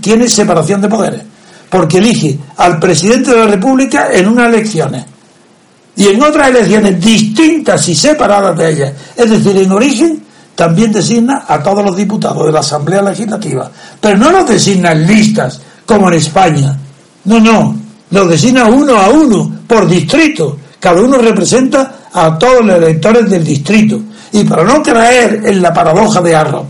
[0.00, 1.22] tiene separación de poderes,
[1.70, 5.04] porque elige al presidente de la República en unas elecciones
[5.96, 8.92] y en otras elecciones distintas y separadas de ellas.
[9.16, 10.23] Es decir, en origen
[10.54, 15.06] también designa a todos los diputados de la Asamblea Legislativa, pero no los designa en
[15.06, 16.78] listas como en España.
[17.24, 17.76] No, no,
[18.10, 20.58] los designa uno a uno, por distrito.
[20.78, 24.00] Cada uno representa a todos los electores del distrito.
[24.32, 26.66] Y para no caer en la paradoja de Arrow,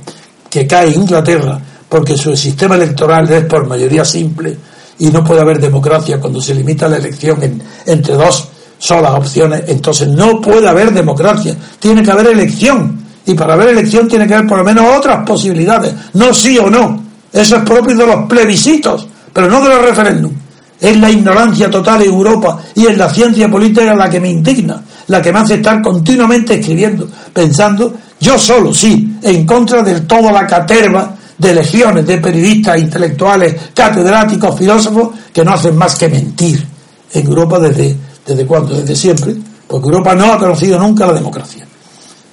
[0.48, 4.56] que cae Inglaterra, porque su sistema electoral es por mayoría simple
[4.98, 7.38] y no puede haber democracia cuando se limita la elección
[7.86, 13.03] entre dos solas opciones, entonces no puede haber democracia, tiene que haber elección.
[13.26, 16.68] Y para haber elección tiene que haber por lo menos otras posibilidades, no sí o
[16.68, 17.02] no.
[17.32, 20.34] Eso es propio de los plebiscitos, pero no de los referéndums.
[20.80, 24.82] Es la ignorancia total en Europa y en la ciencia política la que me indigna,
[25.08, 30.30] la que me hace estar continuamente escribiendo, pensando, yo solo, sí, en contra de toda
[30.30, 36.64] la caterva de legiones de periodistas, intelectuales, catedráticos, filósofos, que no hacen más que mentir
[37.12, 39.34] en Europa desde, desde cuándo, desde siempre,
[39.66, 41.66] porque Europa no ha conocido nunca la democracia.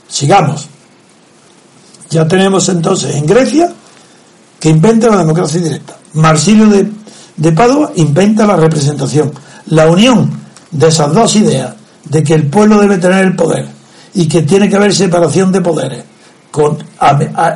[0.07, 0.70] Sigamos.
[2.11, 3.73] Ya tenemos entonces en Grecia
[4.59, 5.97] que inventa la democracia directa.
[6.13, 7.01] Marsilio de
[7.41, 9.31] de Padua inventa la representación.
[9.67, 10.29] La unión
[10.69, 11.73] de esas dos ideas,
[12.05, 13.67] de que el pueblo debe tener el poder
[14.13, 16.03] y que tiene que haber separación de poderes,
[16.51, 16.77] con,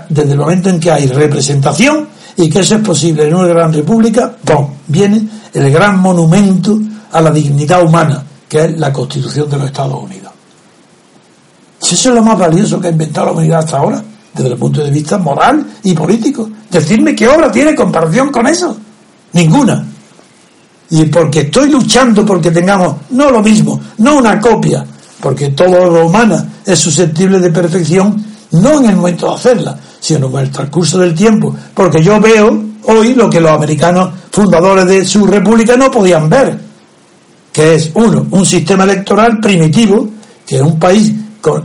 [0.09, 3.73] desde el momento en que hay representación y que eso es posible en una gran
[3.73, 4.37] república,
[4.87, 6.79] viene el gran monumento
[7.11, 10.31] a la dignidad humana, que es la Constitución de los Estados Unidos.
[11.79, 14.03] Si eso es lo más valioso que ha inventado la humanidad hasta ahora,
[14.35, 16.49] desde el punto de vista moral y político.
[16.69, 18.75] Decirme qué obra tiene comparación con eso.
[19.33, 19.85] Ninguna.
[20.89, 24.85] Y porque estoy luchando porque tengamos, no lo mismo, no una copia,
[25.19, 30.27] porque todo lo humana es susceptible de perfección, no en el momento de hacerla, sino
[30.27, 31.55] en el transcurso del tiempo.
[31.73, 36.59] Porque yo veo hoy lo que los americanos fundadores de su república no podían ver,
[37.51, 40.07] que es, uno, un sistema electoral primitivo,
[40.45, 41.11] que es un país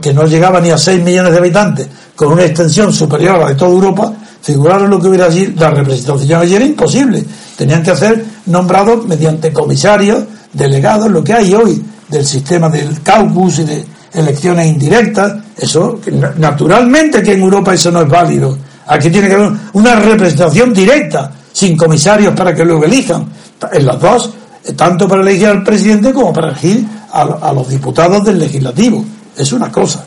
[0.01, 3.49] que no llegaba ni a 6 millones de habitantes, con una extensión superior a la
[3.49, 4.13] de toda Europa,
[4.43, 7.25] figuraron lo que hubiera sido la representación allí era imposible.
[7.57, 13.61] Tenían que hacer nombrados mediante comisarios, delegados, lo que hay hoy del sistema del caucus
[13.61, 15.35] y de elecciones indirectas.
[15.57, 16.01] Eso,
[16.37, 18.57] naturalmente que en Europa eso no es válido.
[18.87, 23.27] Aquí tiene que haber una representación directa, sin comisarios para que luego elijan.
[23.73, 24.31] En las dos,
[24.77, 29.05] tanto para elegir al presidente como para elegir a los diputados del legislativo.
[29.41, 30.05] Es una cosa.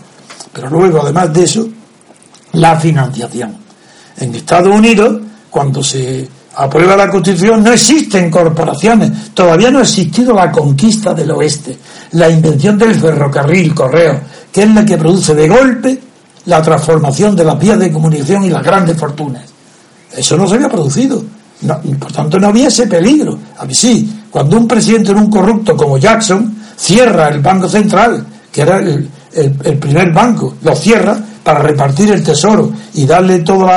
[0.54, 1.68] Pero luego, además de eso,
[2.54, 3.58] la financiación.
[4.18, 9.34] En Estados Unidos, cuando se aprueba la Constitución, no existen corporaciones.
[9.34, 11.76] Todavía no ha existido la conquista del oeste,
[12.12, 16.02] la invención del ferrocarril, correo, que es la que produce de golpe
[16.46, 19.44] la transformación de las vías de comunicación y las grandes fortunas.
[20.16, 21.24] Eso no se había producido.
[22.00, 23.40] Por tanto, no había ese peligro.
[23.58, 28.28] A mí sí, cuando un presidente era un corrupto como Jackson cierra el Banco Central,
[28.52, 33.70] que era el, el- primer banco, lo cierra para repartir el tesoro y darle todo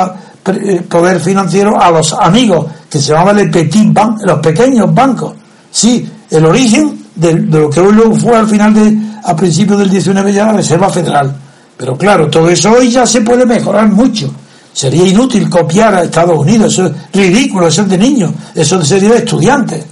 [0.45, 5.33] el poder financiero a los amigos, que se llamaban el petit bank, los pequeños bancos.
[5.71, 9.79] Sí, el origen de, de lo que hoy luego fue al final de, a principios
[9.79, 11.35] del 19 ya la Reserva Federal.
[11.75, 14.31] Pero claro, todo eso hoy ya se puede mejorar mucho.
[14.73, 19.09] Sería inútil copiar a Estados Unidos, eso es ridículo, eso es de niños, eso sería
[19.09, 19.83] de estudiantes,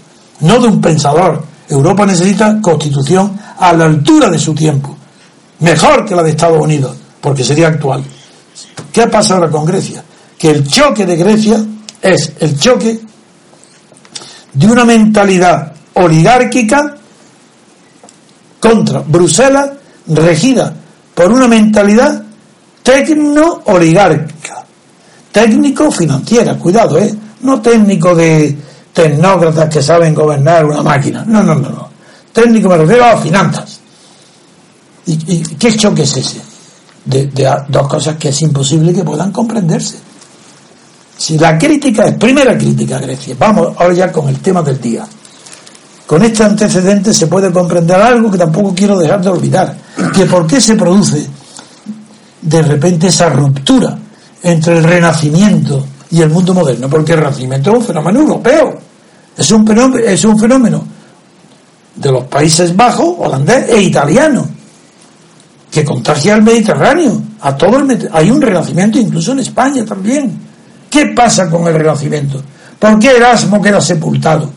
[0.42, 1.44] no de un pensador.
[1.68, 4.95] Europa necesita constitución a la altura de su tiempo,
[5.60, 8.04] mejor que la de Estados Unidos, porque sería actual.
[8.92, 10.04] ¿Qué pasa ahora con Grecia?
[10.38, 11.64] Que el choque de Grecia
[12.02, 13.00] es el choque
[14.54, 16.96] de una mentalidad oligárquica
[18.60, 19.72] contra Bruselas,
[20.08, 20.74] regida
[21.14, 22.24] por una mentalidad
[22.84, 24.64] tecno-oligárquica,
[25.32, 27.14] técnico-financiera, cuidado, ¿eh?
[27.42, 28.56] No técnico de
[28.94, 31.90] tecnócratas que saben gobernar una máquina, no, no, no, no.
[32.32, 33.75] Técnico me refiero a finanzas.
[35.08, 36.42] ¿Y, qué choque es ese?
[37.06, 37.30] De,
[37.68, 39.98] dos cosas que es imposible que puedan comprenderse.
[41.18, 44.82] Si la crítica es primera crítica a Grecia, vamos ahora ya con el tema del
[44.82, 45.06] día.
[46.06, 49.76] Con este antecedente se puede comprender algo que tampoco quiero dejar de olvidar,
[50.14, 51.26] que por qué se produce
[52.42, 53.98] de repente esa ruptura
[54.44, 58.78] entre el renacimiento y el mundo moderno, porque el renacimiento es un fenómeno europeo,
[59.36, 60.84] es un fenómeno, es un fenómeno
[61.96, 64.48] de los Países Bajos, holandés e italiano,
[65.72, 70.40] que contagia al Mediterráneo, a todo el hay un renacimiento incluso en España también.
[70.90, 72.42] ¿Qué pasa con el renacimiento?
[72.80, 74.50] ¿Por qué Erasmo queda sepultado?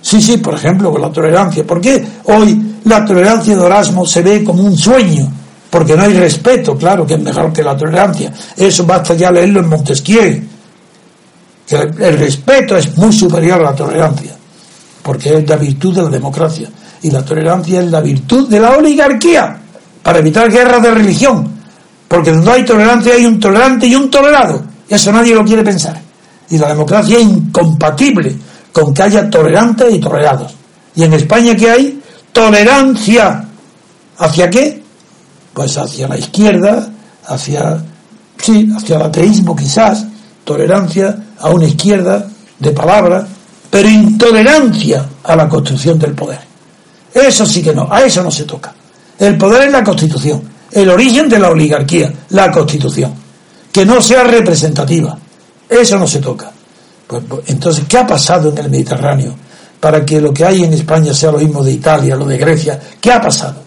[0.00, 1.66] Sí, sí, por ejemplo, con la tolerancia.
[1.66, 5.32] ¿Por qué hoy la tolerancia de Erasmo se ve como un sueño?
[5.70, 8.32] Porque no hay respeto, claro, que es mejor que la tolerancia.
[8.56, 10.42] Eso basta ya leerlo en Montesquieu.
[11.66, 14.36] Que el respeto es muy superior a la tolerancia,
[15.02, 16.68] porque es la virtud de la democracia.
[17.02, 19.63] Y la tolerancia es la virtud de la oligarquía,
[20.04, 21.48] para evitar guerras de religión.
[22.06, 24.62] Porque donde hay tolerancia hay un tolerante y un tolerado.
[24.88, 26.00] Y eso nadie lo quiere pensar.
[26.50, 28.36] Y la democracia es incompatible
[28.70, 30.54] con que haya tolerantes y tolerados.
[30.94, 33.44] Y en España que hay tolerancia.
[34.18, 34.82] ¿Hacia qué?
[35.54, 36.86] Pues hacia la izquierda,
[37.26, 37.82] hacia,
[38.36, 40.04] sí, hacia el ateísmo quizás,
[40.44, 43.26] tolerancia a una izquierda de palabra,
[43.70, 46.40] pero intolerancia a la construcción del poder.
[47.12, 48.72] Eso sí que no, a eso no se toca.
[49.18, 53.12] El poder es la constitución, el origen de la oligarquía, la constitución.
[53.72, 55.18] Que no sea representativa,
[55.68, 56.50] eso no se toca.
[57.06, 59.34] Pues, pues, entonces, ¿qué ha pasado en el Mediterráneo
[59.80, 62.80] para que lo que hay en España sea lo mismo de Italia, lo de Grecia?
[63.00, 63.62] ¿Qué ha pasado?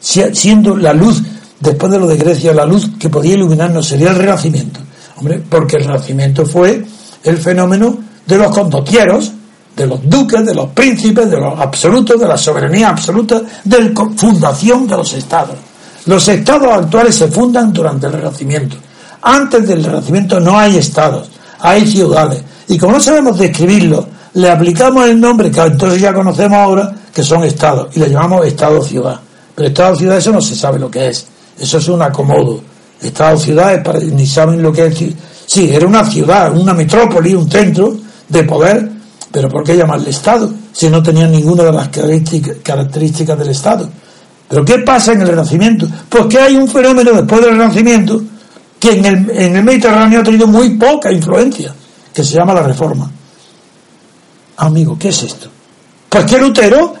[0.00, 1.22] Si- siendo la luz,
[1.60, 4.80] después de lo de Grecia, la luz que podía iluminarnos sería el Renacimiento.
[5.16, 6.84] Hombre, porque el Renacimiento fue
[7.22, 9.32] el fenómeno de los condotieros,
[9.76, 14.06] de los duques, de los príncipes, de los absolutos, de la soberanía absoluta, de la
[14.16, 15.56] fundación de los estados.
[16.06, 18.76] Los estados actuales se fundan durante el Renacimiento.
[19.22, 22.42] Antes del Renacimiento no hay estados, hay ciudades.
[22.68, 27.22] Y como no sabemos describirlo, le aplicamos el nombre que entonces ya conocemos ahora, que
[27.22, 29.20] son estados, y le llamamos estado-ciudad.
[29.54, 31.26] Pero estado-ciudad eso no se sabe lo que es.
[31.58, 32.60] Eso es un acomodo.
[33.00, 33.82] Estado-ciudad
[34.12, 34.98] ni saben lo que es.
[35.46, 37.96] Sí, era una ciudad, una metrópoli, un centro
[38.28, 38.90] de poder,
[39.34, 43.90] pero ¿por qué llamarle Estado si no tenía ninguna de las características del Estado?
[44.48, 45.88] ¿Pero qué pasa en el Renacimiento?
[46.08, 48.22] Pues que hay un fenómeno después del Renacimiento
[48.78, 51.74] que en el, el Mediterráneo ha tenido muy poca influencia,
[52.12, 53.10] que se llama la Reforma.
[54.58, 55.48] Amigo, ¿qué es esto?
[56.08, 56.94] Pues que Lutero,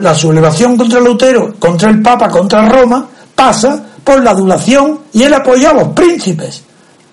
[0.00, 3.06] la sublevación contra Lutero, contra el Papa, contra Roma,
[3.36, 6.64] pasa por la adulación y él apoya a los príncipes.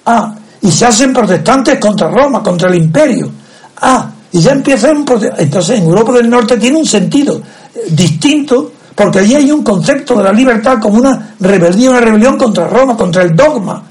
[0.07, 3.29] Ah, y se hacen protestantes contra Roma, contra el imperio.
[3.77, 5.05] Ah, y ya empiezan.
[5.05, 7.37] prote- Entonces en Europa del Norte tiene un sentido
[7.73, 12.37] eh, distinto, porque allí hay un concepto de la libertad como una rebeldía, una rebelión
[12.37, 13.83] contra Roma, contra el dogma.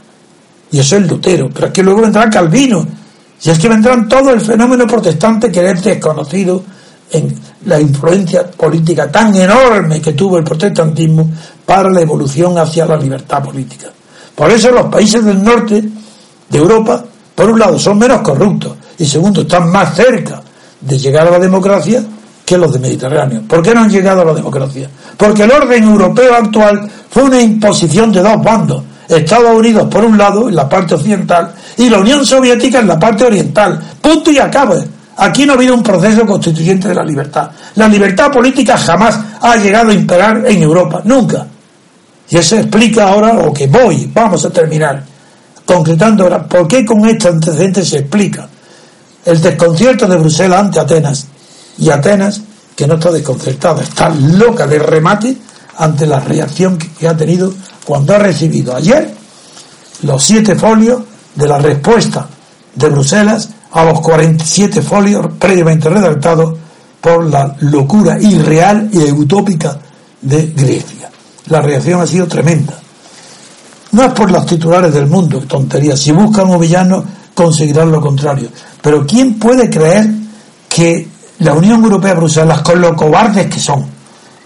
[0.70, 2.86] Y eso es Lutero, pero es que luego vendrá Calvino,
[3.42, 6.62] y es que vendrán todo el fenómeno protestante que es desconocido
[7.10, 7.34] en
[7.66, 11.28] la influencia política tan enorme que tuvo el protestantismo
[11.66, 13.88] para la evolución hacia la libertad política.
[14.36, 15.82] Por eso los países del norte
[16.50, 20.42] de Europa, por un lado, son menos corruptos y segundo, están más cerca
[20.80, 22.02] de llegar a la democracia
[22.44, 23.42] que los de Mediterráneo.
[23.48, 24.90] ¿Por qué no han llegado a la democracia?
[25.16, 28.82] Porque el orden europeo actual fue una imposición de dos bandos.
[29.08, 32.98] Estados Unidos por un lado, en la parte occidental, y la Unión Soviética en la
[32.98, 33.80] parte oriental.
[34.00, 34.74] Punto y acabo.
[35.16, 37.50] Aquí no ha habido un proceso constituyente de la libertad.
[37.76, 41.46] La libertad política jamás ha llegado a imperar en Europa, nunca.
[42.28, 45.09] Y eso explica ahora lo que voy, vamos a terminar.
[45.70, 48.48] Concretando ¿por qué con este antecedente se explica
[49.24, 51.26] el desconcierto de Bruselas ante Atenas?
[51.78, 52.40] Y Atenas,
[52.74, 55.36] que no está desconcertada, está loca de remate
[55.78, 57.54] ante la reacción que ha tenido
[57.84, 59.14] cuando ha recibido ayer
[60.02, 61.02] los siete folios
[61.36, 62.26] de la respuesta
[62.74, 66.58] de Bruselas a los 47 folios previamente redactados
[67.00, 69.78] por la locura irreal y utópica
[70.20, 71.10] de Grecia.
[71.46, 72.74] La reacción ha sido tremenda.
[73.92, 75.96] No es por los titulares del mundo, tontería.
[75.96, 78.48] Si buscan un villano, conseguirán lo contrario.
[78.80, 80.08] Pero ¿quién puede creer
[80.68, 81.08] que
[81.40, 83.84] la Unión Europea Bruselas, con lo cobardes que son,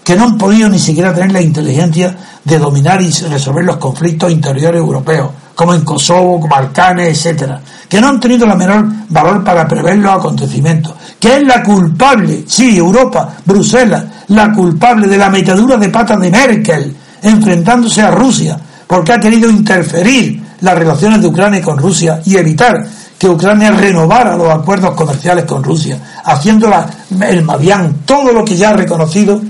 [0.03, 4.31] que no han podido ni siquiera tener la inteligencia de dominar y resolver los conflictos
[4.31, 9.67] interiores europeos, como en Kosovo, Balcanes, etcétera, que no han tenido la menor valor para
[9.67, 15.77] prever los acontecimientos, que es la culpable, sí, Europa, Bruselas, la culpable de la metadura
[15.77, 21.61] de patas de Merkel, enfrentándose a Rusia, porque ha querido interferir las relaciones de Ucrania
[21.61, 22.85] con Rusia y evitar
[23.17, 26.85] que Ucrania renovara los acuerdos comerciales con Rusia, haciéndola
[27.21, 29.41] el Madián, todo lo que ya ha reconocido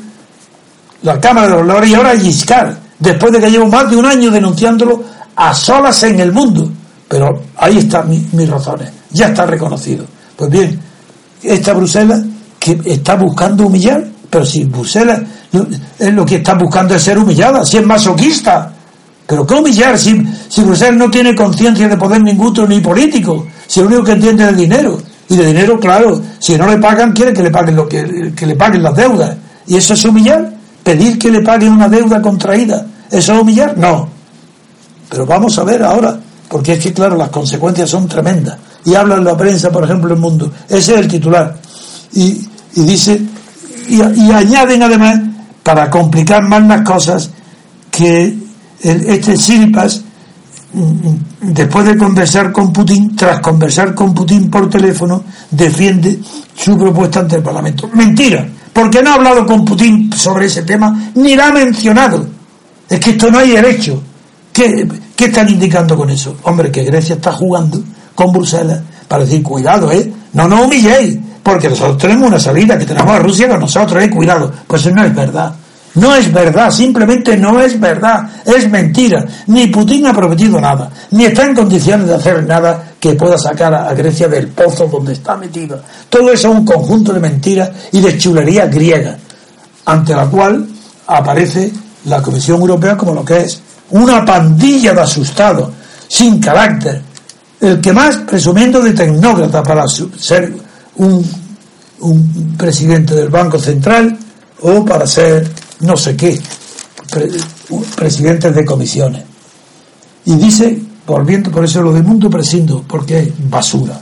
[1.01, 4.05] la Cámara de los Lores y ahora Giscard, después de que llevo más de un
[4.05, 5.03] año denunciándolo
[5.35, 6.69] a solas en el mundo.
[7.07, 10.05] Pero ahí están mis razones, ya está reconocido.
[10.35, 10.79] Pues bien,
[11.43, 12.23] esta Bruselas
[12.59, 15.21] que está buscando humillar, pero si Bruselas
[15.99, 18.73] es lo que está buscando es ser humillada, si es masoquista.
[19.27, 23.47] Pero ¿qué humillar si, si Bruselas no tiene conciencia de poder ningún ni político?
[23.67, 25.01] Si lo único que entiende es el dinero.
[25.27, 28.45] Y de dinero, claro, si no le pagan, quiere que le paguen lo que, que
[28.45, 29.35] le paguen las deudas.
[29.67, 30.53] ¿Y eso es humillar?
[30.83, 32.85] ¿Pedir que le paguen una deuda contraída?
[33.09, 33.75] ¿Eso es humillar?
[33.77, 34.07] No.
[35.09, 38.57] Pero vamos a ver ahora, porque es que, claro, las consecuencias son tremendas.
[38.85, 40.51] Y habla en la prensa, por ejemplo, el mundo.
[40.69, 41.55] Ese es el titular.
[42.13, 43.19] Y, y dice,
[43.87, 44.01] y,
[44.31, 45.19] añaden además,
[45.63, 47.29] para complicar más las cosas,
[47.89, 48.37] que
[48.81, 50.01] este Siripas,
[51.41, 56.19] después de conversar con Putin, tras conversar con Putin por teléfono, defiende
[56.55, 57.89] su propuesta ante el Parlamento.
[57.93, 62.27] Mentira, porque no ha hablado con Putin sobre ese tema, ni la ha mencionado.
[62.89, 64.01] Es que esto no hay derecho.
[64.51, 66.37] ¿Qué, ¿Qué están indicando con eso?
[66.43, 67.81] Hombre, que Grecia está jugando
[68.13, 70.11] con Bruselas para decir, cuidado, ¿eh?
[70.33, 74.09] No nos humilléis, porque nosotros tenemos una salida, que tenemos a Rusia con nosotros, ¿eh?
[74.09, 74.51] Cuidado.
[74.67, 75.53] Pues eso no es verdad.
[75.95, 79.25] No es verdad, simplemente no es verdad, es mentira.
[79.47, 83.73] Ni Putin ha prometido nada, ni está en condiciones de hacer nada que pueda sacar
[83.73, 85.81] a Grecia del pozo donde está metida.
[86.09, 89.17] Todo eso es un conjunto de mentiras y de chulería griega,
[89.85, 90.67] ante la cual
[91.07, 91.71] aparece
[92.05, 95.71] la Comisión Europea como lo que es una pandilla de asustados,
[96.07, 97.01] sin carácter,
[97.61, 100.53] el que más presumiendo de tecnócrata para ser
[100.97, 101.25] un,
[101.99, 104.17] un presidente del Banco Central
[104.61, 105.47] o para ser
[105.81, 106.39] no sé qué,
[107.95, 109.23] presidentes de comisiones.
[110.25, 113.99] Y dice, volviendo por eso lo del mundo prescindo, porque es basura.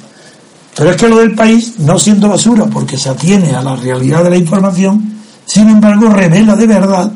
[0.75, 4.23] Pero es que lo del país, no siendo basura, porque se atiene a la realidad
[4.23, 5.13] de la información,
[5.45, 7.11] sin embargo revela de verdad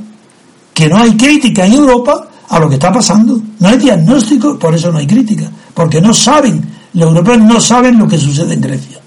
[0.74, 3.40] que no hay crítica en Europa a lo que está pasando.
[3.60, 7.98] No hay diagnóstico, por eso no hay crítica, porque no saben, los europeos no saben
[7.98, 9.00] lo que sucede en Grecia.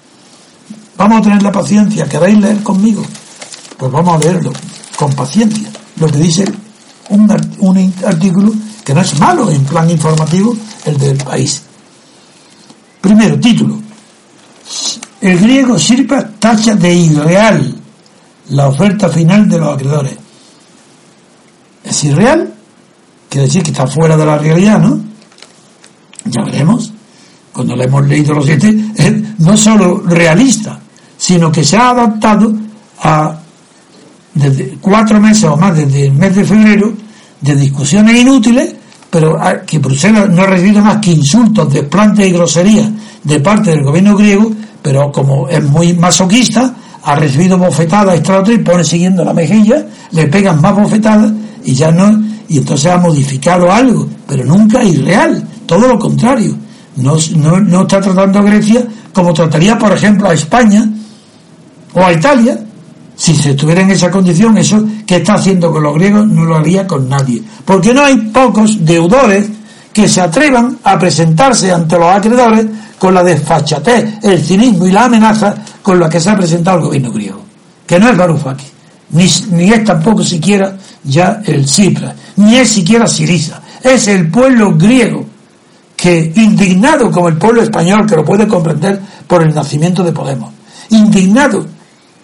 [0.96, 3.02] Vamos a tener la paciencia, ¿queréis leer conmigo?
[3.78, 4.52] Pues vamos a leerlo
[5.00, 6.44] con paciencia lo que dice
[7.08, 7.22] un,
[7.60, 8.52] un artículo
[8.84, 11.62] que no es malo en plan informativo, el del país.
[13.00, 13.80] Primero, título.
[15.22, 17.74] El griego Sirpa tacha de irreal
[18.50, 20.16] la oferta final de los acreedores.
[21.82, 22.52] ¿Es irreal?
[23.28, 25.00] Quiere decir que está fuera de la realidad, ¿no?
[26.26, 26.92] Ya veremos.
[27.52, 28.72] Cuando le hemos leído los siete,
[29.38, 30.78] no solo realista,
[31.16, 32.52] sino que se ha adaptado
[33.02, 33.39] a
[34.34, 36.92] desde cuatro meses o más desde el mes de febrero
[37.40, 38.74] de discusiones inútiles,
[39.10, 42.88] pero que Bruselas no ha recibido más que insultos, desplantes y groserías
[43.24, 44.52] de parte del gobierno griego,
[44.82, 50.26] pero como es muy masoquista, ha recibido bofetadas extra y pone siguiendo la mejilla, le
[50.26, 51.32] pegan más bofetadas
[51.64, 56.56] y ya no, y entonces ha modificado algo, pero nunca irreal, todo lo contrario.
[56.96, 60.88] No, no, no está tratando a Grecia como trataría, por ejemplo, a España
[61.94, 62.58] o a Italia,
[63.20, 66.56] si se estuviera en esa condición, eso que está haciendo con los griegos no lo
[66.56, 67.42] haría con nadie.
[67.66, 69.46] Porque no hay pocos deudores
[69.92, 72.64] que se atrevan a presentarse ante los acreedores
[72.98, 76.84] con la desfachatez, el cinismo y la amenaza con la que se ha presentado el
[76.84, 77.42] gobierno griego.
[77.86, 78.72] Que no es Varoufakis,
[79.10, 83.60] ni, ni es tampoco siquiera ya el Cipras, ni es siquiera Siriza.
[83.82, 85.26] Es el pueblo griego
[85.94, 90.54] que, indignado como el pueblo español, que lo puede comprender por el nacimiento de Podemos,
[90.88, 91.66] indignado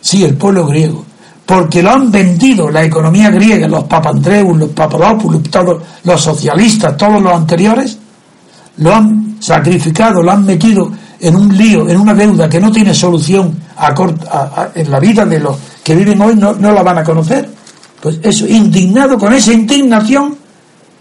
[0.07, 1.04] Sí, el pueblo griego.
[1.44, 7.20] Porque lo han vendido la economía griega, los Papandreou, los Papadopoulos, todos los socialistas, todos
[7.20, 7.98] los anteriores,
[8.76, 12.94] lo han sacrificado, lo han metido en un lío, en una deuda que no tiene
[12.94, 13.92] solución a
[14.76, 17.50] en la vida de los que viven hoy, no, no la van a conocer.
[18.00, 20.36] Pues eso, indignado con esa indignación,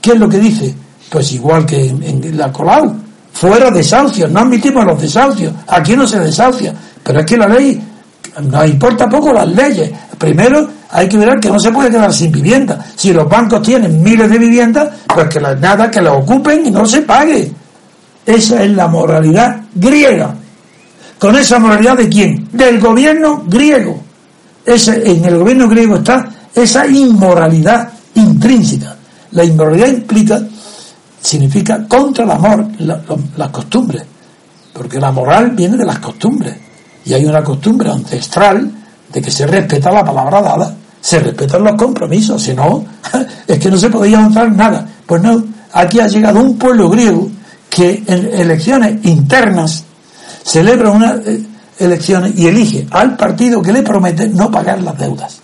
[0.01, 0.73] ¿qué es lo que dice?
[1.11, 2.95] Pues igual que en, la Colau,
[3.31, 7.79] fuera desahucios, no admitimos los desahucios, aquí no se desahucia, pero es que la ley,
[8.41, 9.91] nos importa poco las leyes.
[10.17, 12.85] Primero hay que ver que no se puede quedar sin vivienda.
[12.95, 16.85] Si los bancos tienen miles de viviendas, pues que nada, que las ocupen y no
[16.85, 17.51] se pague.
[18.25, 20.35] Esa es la moralidad griega.
[21.19, 22.49] ¿Con esa moralidad de quién?
[22.51, 24.01] Del gobierno griego.
[24.65, 28.95] Ese, en el gobierno griego está esa inmoralidad intrínseca.
[29.31, 30.41] La inmoralidad implica,
[31.21, 34.03] significa contra el amor, las costumbres.
[34.73, 36.64] Porque la moral viene de las costumbres.
[37.05, 38.71] Y hay una costumbre ancestral
[39.11, 42.83] de que se respeta la palabra dada, se respetan los compromisos, si no,
[43.47, 44.87] es que no se podía avanzar nada.
[45.05, 45.43] Pues no,
[45.73, 47.29] aquí ha llegado un pueblo griego
[47.69, 49.83] que en elecciones internas
[50.43, 51.43] celebra unas eh,
[51.79, 55.39] elecciones y elige al partido que le promete no pagar las deudas.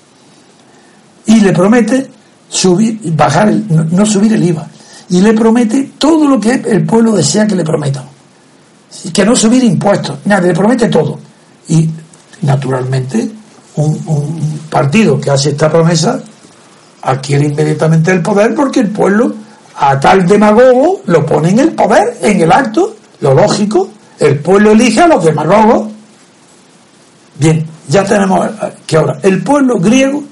[1.26, 2.10] Y le promete
[2.50, 4.68] subir, bajar, no, subir el IVA.
[5.10, 8.06] Y le promete todo lo que el pueblo desea que le prometan.
[9.14, 11.20] Que no subir impuestos, nada, le promete todo.
[11.72, 11.90] Y
[12.42, 13.32] naturalmente
[13.76, 16.22] un, partido que hace esta promesa
[17.02, 19.34] adquiere inmediatamente el poder porque el pueblo
[19.78, 24.72] a tal demagogo lo pone en el poder, en el acto, lo lógico, el pueblo
[24.72, 25.90] elige a los demagogos.
[27.40, 28.48] Bien, ya tenemos
[28.86, 30.24] que ahora el pueblo griego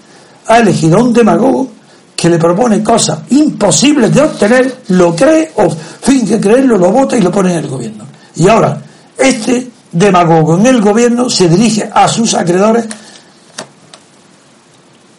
[0.48, 1.72] ha elegido a un demagogo
[2.16, 7.22] que le propone cosas imposibles de obtener, lo cree o finge creerlo, lo vota y
[7.22, 8.04] lo pone en el gobierno.
[8.36, 8.82] Y ahora,
[9.18, 10.58] este demagogo.
[10.58, 12.86] En el gobierno se dirige a sus acreedores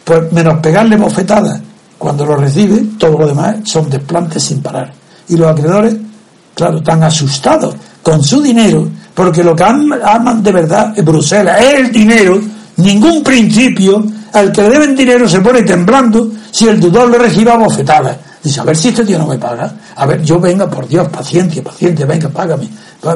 [0.03, 1.61] pues menos pegarle bofetadas.
[1.97, 4.91] Cuando lo recibe, todo lo demás son desplantes sin parar.
[5.29, 5.95] Y los acreedores,
[6.55, 11.73] claro, están asustados con su dinero, porque lo que aman de verdad es Bruselas, es
[11.75, 12.41] el dinero,
[12.77, 14.03] ningún principio,
[14.33, 18.17] al que le deben dinero se pone temblando si el dudor le reciba bofetadas.
[18.43, 19.71] Dice, a ver si este tío no me paga.
[19.95, 22.67] A ver, yo venga, por Dios, paciencia, paciencia, venga, págame.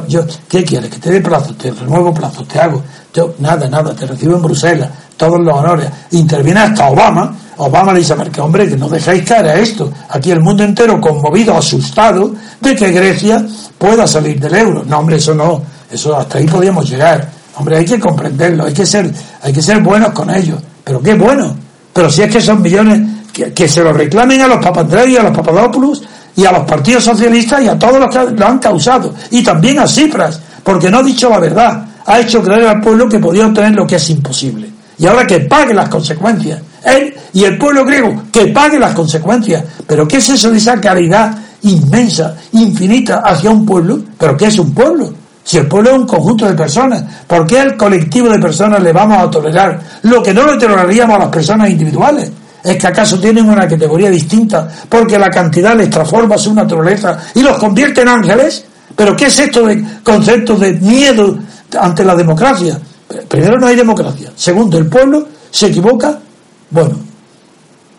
[0.07, 0.89] Yo, ¿Qué quieres?
[0.89, 2.83] Que te dé plazo, te renuevo plazo, te hago.
[3.13, 5.89] Yo, nada, nada, te recibo en Bruselas todos los honores.
[6.11, 7.35] Interviene hasta Obama.
[7.57, 9.91] Obama le dice a Merkel, hombre, que no dejáis caer a esto.
[10.09, 13.45] Aquí el mundo entero conmovido, asustado de que Grecia
[13.77, 14.83] pueda salir del euro.
[14.85, 15.61] No, hombre, eso no.
[15.89, 17.29] Eso hasta ahí podíamos llegar.
[17.57, 19.09] Hombre, hay que comprenderlo, hay que ser,
[19.41, 20.59] hay que ser buenos con ellos.
[20.83, 21.55] Pero qué bueno.
[21.93, 22.99] Pero si es que son millones
[23.53, 26.03] que, se lo reclamen a los Papandreou y a los Papadopoulos
[26.35, 29.13] y a los partidos socialistas y a todos los que lo han causado.
[29.31, 31.85] Y también a Cipras, porque no ha dicho la verdad.
[32.05, 35.41] Ha hecho creer al pueblo que podía obtener lo que es imposible y ahora que
[35.41, 36.61] pague las consecuencias.
[36.83, 39.63] Él y el pueblo griego, que pague las consecuencias.
[39.85, 43.99] Pero ¿qué es eso de esa caridad inmensa, infinita hacia un pueblo?
[44.17, 45.13] ¿Pero qué es un pueblo?
[45.43, 48.91] Si el pueblo es un conjunto de personas, ¿por qué al colectivo de personas le
[48.91, 52.31] vamos a tolerar lo que no le toleraríamos a las personas individuales?
[52.65, 57.41] ¿Es que acaso tienen una categoría distinta porque la cantidad les transforma su naturaleza y
[57.41, 58.65] los convierte en ángeles?
[58.95, 61.37] ¿Pero qué es esto de concepto de miedo
[61.79, 62.79] ante la democracia?
[63.27, 64.31] Primero, no hay democracia.
[64.35, 66.17] Segundo, el pueblo se equivoca,
[66.71, 66.97] bueno,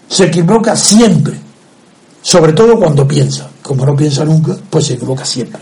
[0.08, 1.34] se equivoca siempre,
[2.20, 3.48] sobre todo cuando piensa.
[3.62, 5.60] Como no piensa nunca, pues se equivoca siempre.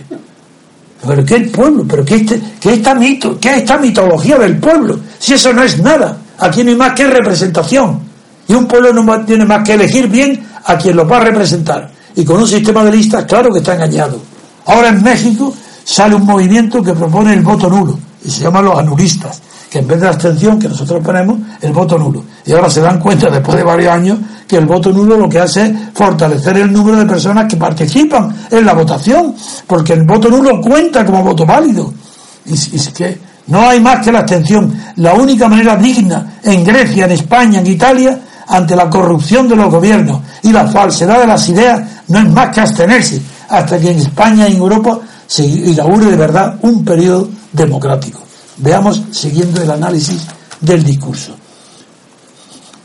[1.07, 1.85] Pero ¿qué el pueblo?
[1.87, 4.99] ¿Pero qué, este, qué esta mito, qué esta mitología del pueblo?
[5.19, 6.17] Si eso no es nada.
[6.39, 8.04] Aquí no hay más que representación.
[8.49, 11.91] Y un pueblo no tiene más que elegir bien a quien lo va a representar.
[12.17, 14.21] Y con un sistema de listas, claro que está engañado.
[14.67, 18.79] Ahora en México sale un movimiento que propone el voto nulo y se llaman los
[18.79, 22.25] anulistas, que en vez de abstención que nosotros ponemos, el voto nulo.
[22.47, 24.19] Y ahora se dan cuenta, después de varios años,
[24.49, 28.35] que el voto nulo lo que hace es fortalecer el número de personas que participan
[28.51, 29.35] en la votación,
[29.67, 31.93] porque el voto nulo cuenta como voto válido.
[32.47, 34.73] Y, que no hay más que la abstención.
[34.97, 39.71] La única manera digna en Grecia, en España, en Italia, ante la corrupción de los
[39.71, 43.99] gobiernos y la falsedad de las ideas, no es más que abstenerse, hasta que en
[43.99, 48.21] España y en Europa se inaugure de verdad un periodo democrático.
[48.59, 50.23] Veamos, siguiendo el análisis
[50.61, 51.35] del discurso.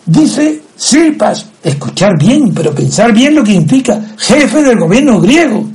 [0.06, 5.66] Dice Sirpas, escuchar bien, pero pensar bien lo que implica jefe del gobierno griego.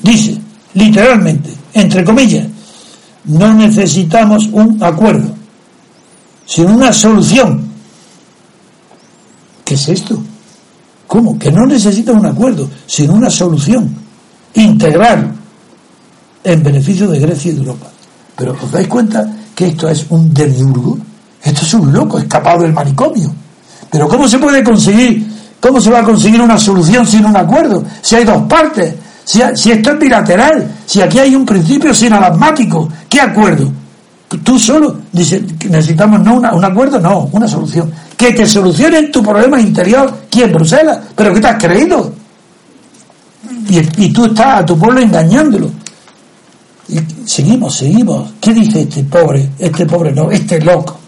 [0.00, 0.38] Dice,
[0.74, 2.46] literalmente, entre comillas,
[3.24, 5.34] no necesitamos un acuerdo,
[6.44, 7.73] sino una solución.
[9.64, 10.22] ¿Qué es esto?
[11.06, 11.38] ¿Cómo?
[11.38, 13.94] Que no necesita un acuerdo, sino una solución
[14.54, 15.34] integral
[16.42, 17.86] en beneficio de Grecia y de Europa.
[18.36, 20.98] Pero ¿os dais cuenta que esto es un demiurgo?
[21.42, 23.32] Esto es un loco escapado del manicomio.
[23.90, 25.26] Pero ¿cómo se puede conseguir,
[25.60, 27.84] cómo se va a conseguir una solución sin un acuerdo?
[28.02, 28.94] Si hay dos partes,
[29.24, 33.72] Si, esto es bilateral, si aquí hay un principio sinalagmático, ¿qué acuerdo?
[34.42, 37.92] Tú solo, dice, necesitamos no una, un acuerdo, no, una solución.
[38.16, 40.52] Que te solucionen tu problema interior, ¿quién?
[40.52, 40.98] Bruselas.
[41.14, 42.12] ¿Pero qué te has creído?
[43.68, 45.70] Y, y tú estás a tu pueblo engañándolo.
[46.88, 48.32] Y seguimos, seguimos.
[48.40, 49.50] ¿Qué dice este pobre?
[49.58, 50.98] Este pobre no, este loco.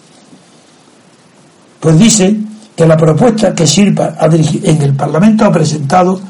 [1.80, 2.36] Pues dice
[2.74, 6.20] que la propuesta que Sirpa en el Parlamento ha presentado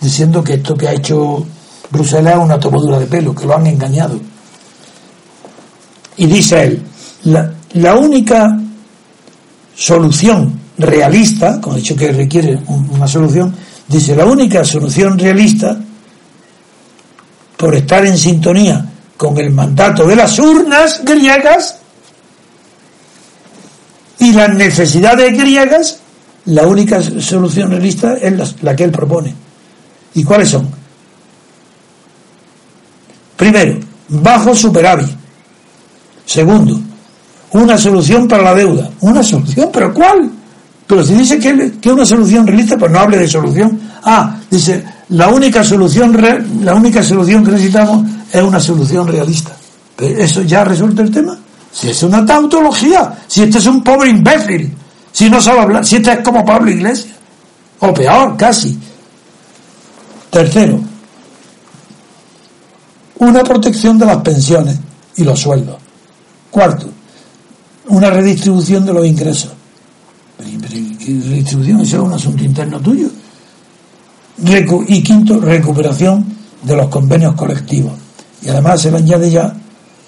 [0.00, 1.44] diciendo que esto que ha hecho
[1.90, 4.18] Bruselas es una tomadura de pelo, que lo han engañado.
[6.16, 6.82] Y dice él,
[7.24, 8.58] la, la única
[9.74, 13.54] solución realista, como he dicho que requiere una solución,
[13.88, 15.76] dice, la única solución realista,
[17.56, 18.84] por estar en sintonía
[19.16, 21.78] con el mandato de las urnas griegas
[24.18, 26.00] y las necesidades griegas,
[26.46, 29.32] la única solución realista es la, que él propone.
[30.14, 30.68] ¿Y cuáles son?
[33.36, 35.21] Primero, bajo superávit.
[36.26, 36.80] Segundo,
[37.52, 38.90] una solución para la deuda.
[39.00, 39.70] ¿Una solución?
[39.72, 40.30] ¿Pero cuál?
[40.86, 43.80] Pero si dice que, que una solución realista, pues no hable de solución.
[44.04, 46.16] Ah, dice, la única solución,
[46.62, 49.52] la única solución que necesitamos es una solución realista.
[49.98, 51.38] ¿Eso ya resuelve el tema?
[51.70, 54.74] Si es una tautología, si este es un pobre imbécil,
[55.12, 57.14] si no sabe hablar, si este es como Pablo Iglesias,
[57.80, 58.78] o peor, casi.
[60.30, 60.80] Tercero,
[63.18, 64.78] una protección de las pensiones
[65.16, 65.81] y los sueldos.
[66.52, 66.86] Cuarto,
[67.88, 69.52] una redistribución de los ingresos.
[70.38, 71.80] redistribución?
[71.80, 73.08] Eso es un asunto interno tuyo.
[74.36, 76.26] y quinto, recuperación
[76.62, 77.94] de los convenios colectivos.
[78.42, 79.50] Y además se le añade ya,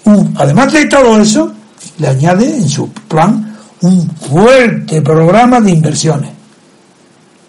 [0.05, 1.51] un, además de todo eso,
[1.97, 6.29] le añade en su plan un fuerte programa de inversiones.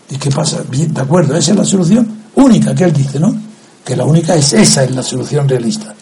[0.09, 0.63] ¿Y qué pasa?
[0.71, 3.37] Bien, de acuerdo, esa es la solución única que él dice, ¿no?
[3.85, 5.95] Que la única es esa es la solución realista.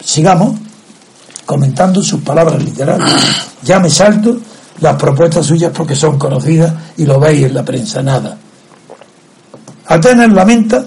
[0.00, 0.54] Sigamos
[1.48, 3.10] comentando sus palabras literales.
[3.62, 4.36] Ya me salto
[4.80, 8.36] las propuestas suyas porque son conocidas y lo veis en la prensa, nada.
[9.86, 10.84] Atenas lamenta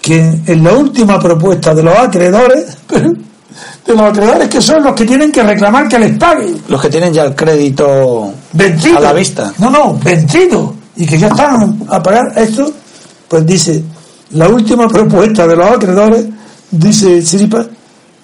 [0.00, 5.04] que en la última propuesta de los acreedores, de los acreedores que son los que
[5.04, 6.62] tienen que reclamar que les paguen.
[6.68, 8.98] Los que tienen ya el crédito vencido.
[8.98, 9.52] a la vista.
[9.58, 10.76] No, no, vencido.
[10.94, 12.72] Y que ya están a pagar esto,
[13.26, 13.82] pues dice,
[14.30, 16.24] la última propuesta de los acreedores,
[16.70, 17.66] dice Siripa,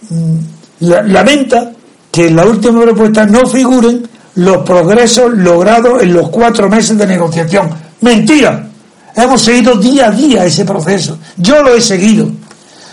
[0.08, 0.52] mm,
[0.82, 1.72] lamenta
[2.10, 7.06] que en la última propuesta no figuren los progresos logrados en los cuatro meses de
[7.06, 7.70] negociación.
[8.00, 8.68] Mentira.
[9.14, 11.18] Hemos seguido día a día ese proceso.
[11.36, 12.30] Yo lo he seguido.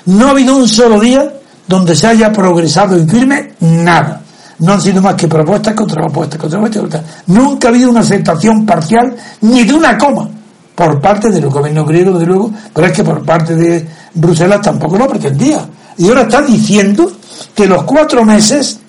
[0.05, 1.31] No ha habido un solo día
[1.67, 4.21] donde se haya progresado en firme nada.
[4.59, 7.03] No han sido más que propuestas contra propuestas contra propuestas.
[7.27, 10.29] Nunca ha habido una aceptación parcial ni de una coma
[10.75, 14.97] por parte del gobierno griego, desde luego, pero es que por parte de Bruselas tampoco
[14.97, 15.65] lo pretendía.
[15.99, 17.11] Y ahora está diciendo
[17.53, 18.79] que los cuatro meses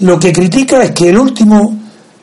[0.00, 1.78] lo que critica es que el último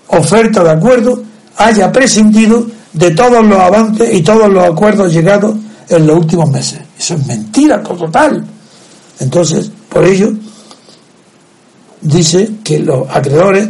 [0.08, 1.24] oferta de acuerdo
[1.58, 5.56] haya prescindido de todos los avances y todos los acuerdos llegados
[5.90, 6.80] en los últimos meses.
[6.98, 8.46] Eso es mentira total.
[9.20, 10.32] Entonces, por ello,
[12.02, 13.68] dice que los acreedores,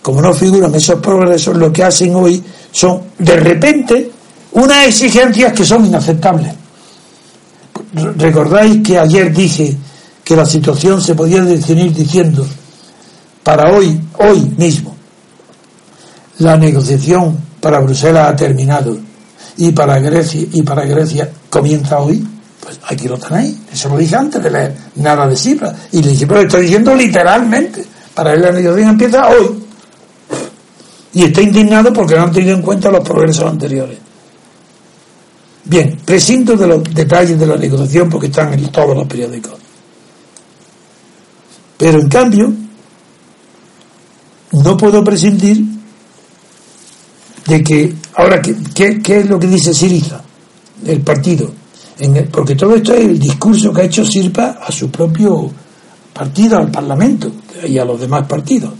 [0.00, 2.42] como no figuran esos progresos, lo que hacen hoy
[2.72, 4.10] son, de repente,
[4.52, 6.54] unas exigencias que son inaceptables.
[8.16, 9.76] Recordáis que ayer dije
[10.28, 12.46] que la situación se podía definir diciendo,
[13.42, 14.94] para hoy, hoy mismo,
[16.40, 18.98] la negociación para Bruselas ha terminado
[19.56, 22.22] y para Grecia y para Grecia comienza hoy,
[22.60, 23.56] pues aquí lo tenéis.
[23.72, 25.74] Eso lo dije antes de leer nada de cifras.
[25.92, 27.86] Y le dije, pero estoy diciendo literalmente.
[28.12, 29.64] Para él la negociación empieza hoy.
[31.14, 33.96] Y está indignado porque no han tenido en cuenta los progresos anteriores.
[35.64, 39.67] Bien, prescinto de los detalles de la negociación porque están en todos los periódicos.
[41.78, 42.52] Pero en cambio,
[44.52, 45.64] no puedo prescindir
[47.46, 50.20] de que, ahora, ¿qué, qué es lo que dice Siriza,
[50.84, 51.50] el partido?
[52.30, 55.50] Porque todo esto es el discurso que ha hecho Sirpa a su propio
[56.12, 57.30] partido, al Parlamento
[57.66, 58.72] y a los demás partidos.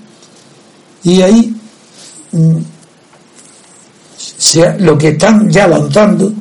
[1.03, 1.55] Y ahí
[2.33, 2.57] mm,
[4.79, 6.33] lo que están ya lanzando,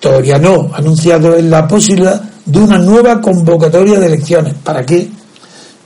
[0.00, 4.54] todavía no anunciado, es la posibilidad de una nueva convocatoria de elecciones.
[4.64, 5.08] ¿Para qué?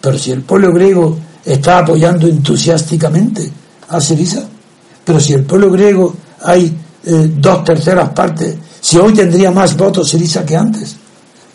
[0.00, 3.50] Pero si el pueblo griego está apoyando entusiásticamente
[3.88, 4.42] a Siriza,
[5.04, 6.74] pero si el pueblo griego hay
[7.04, 10.96] eh, dos terceras partes, si hoy tendría más votos Siriza que antes,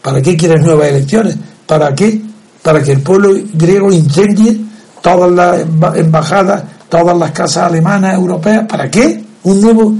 [0.01, 1.35] ¿para qué quieres nuevas elecciones?
[1.65, 2.21] ¿Para qué?
[2.61, 4.59] Para que el pueblo griego incendie
[5.01, 8.65] todas las embajadas, todas las casas alemanas, europeas.
[8.67, 9.23] ¿Para qué?
[9.43, 9.93] Un nuevo.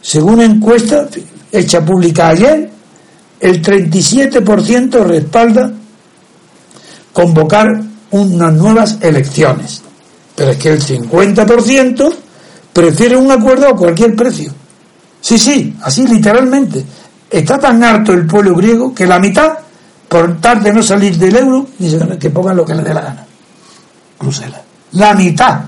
[0.00, 1.08] Según encuesta
[1.50, 2.70] hecha pública ayer,
[3.40, 5.72] el 37% respalda
[7.12, 9.82] convocar unas nuevas elecciones.
[10.34, 12.12] Pero es que el 50%
[12.72, 14.52] prefiere un acuerdo a cualquier precio.
[15.20, 16.84] Sí, sí, así literalmente.
[17.30, 19.52] Está tan harto el pueblo griego que la mitad,
[20.08, 23.00] por tal de no salir del euro, dice que pongan lo que le dé la
[23.00, 23.26] gana.
[24.18, 24.60] Bruselas.
[24.92, 25.60] La mitad.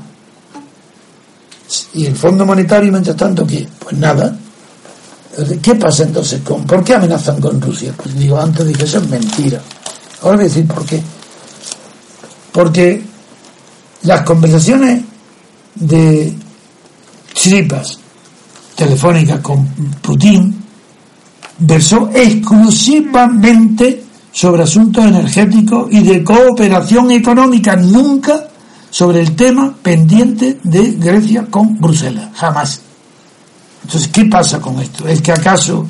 [1.95, 3.67] Y el Fondo Monetario, mientras tanto, ¿qué?
[3.79, 4.37] Pues nada.
[5.63, 6.65] ¿Qué pasa entonces con.?
[6.65, 7.93] ¿Por qué amenazan con Rusia?
[7.97, 9.61] Pues digo, antes dije, eso es mentira.
[10.23, 11.03] Ahora voy a decir por qué.
[12.55, 13.03] Porque
[14.03, 15.03] las conversaciones
[15.75, 16.33] de
[17.33, 17.99] Chiripas
[18.77, 19.67] telefónicas con
[20.01, 20.55] Putin
[21.59, 28.47] versó exclusivamente sobre asuntos energéticos y de cooperación económica, nunca
[28.89, 32.81] sobre el tema pendiente de Grecia con Bruselas, jamás.
[33.83, 35.09] Entonces, ¿qué pasa con esto?
[35.09, 35.85] ¿Es que acaso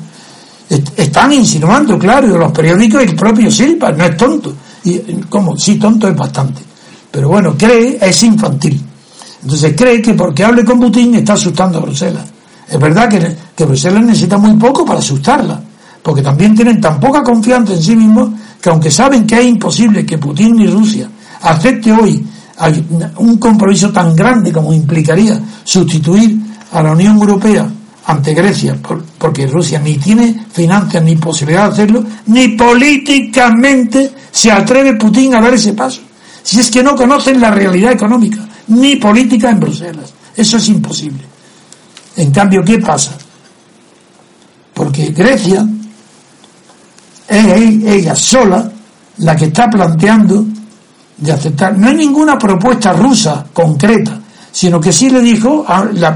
[0.97, 4.55] están insinuando, claro, los periódicos el propio Silva, no es tonto?
[4.85, 5.57] Y, ¿Cómo?
[5.57, 6.61] Sí, tonto es bastante.
[7.11, 8.81] Pero bueno, cree, es infantil.
[9.41, 12.25] Entonces cree que porque hable con Putin está asustando a Bruselas.
[12.67, 15.61] Es verdad que, que Bruselas necesita muy poco para asustarla,
[16.01, 18.29] porque también tienen tan poca confianza en sí mismos
[18.59, 21.07] que aunque saben que es imposible que Putin ni Rusia
[21.41, 22.25] acepte hoy
[23.17, 26.39] un compromiso tan grande como implicaría sustituir
[26.71, 27.69] a la Unión Europea
[28.07, 28.77] ante Grecia,
[29.17, 35.41] porque Rusia ni tiene finanzas ni posibilidad de hacerlo, ni políticamente se atreve Putin a
[35.41, 36.01] dar ese paso.
[36.43, 40.13] Si es que no conocen la realidad económica, ni política en Bruselas.
[40.35, 41.23] Eso es imposible.
[42.17, 43.17] En cambio, ¿qué pasa?
[44.73, 45.65] Porque Grecia
[47.27, 47.45] es
[47.85, 48.71] ella sola
[49.17, 50.45] la que está planteando
[51.17, 51.77] de aceptar.
[51.77, 54.19] No hay ninguna propuesta rusa concreta,
[54.55, 55.65] sino que sí le dijo,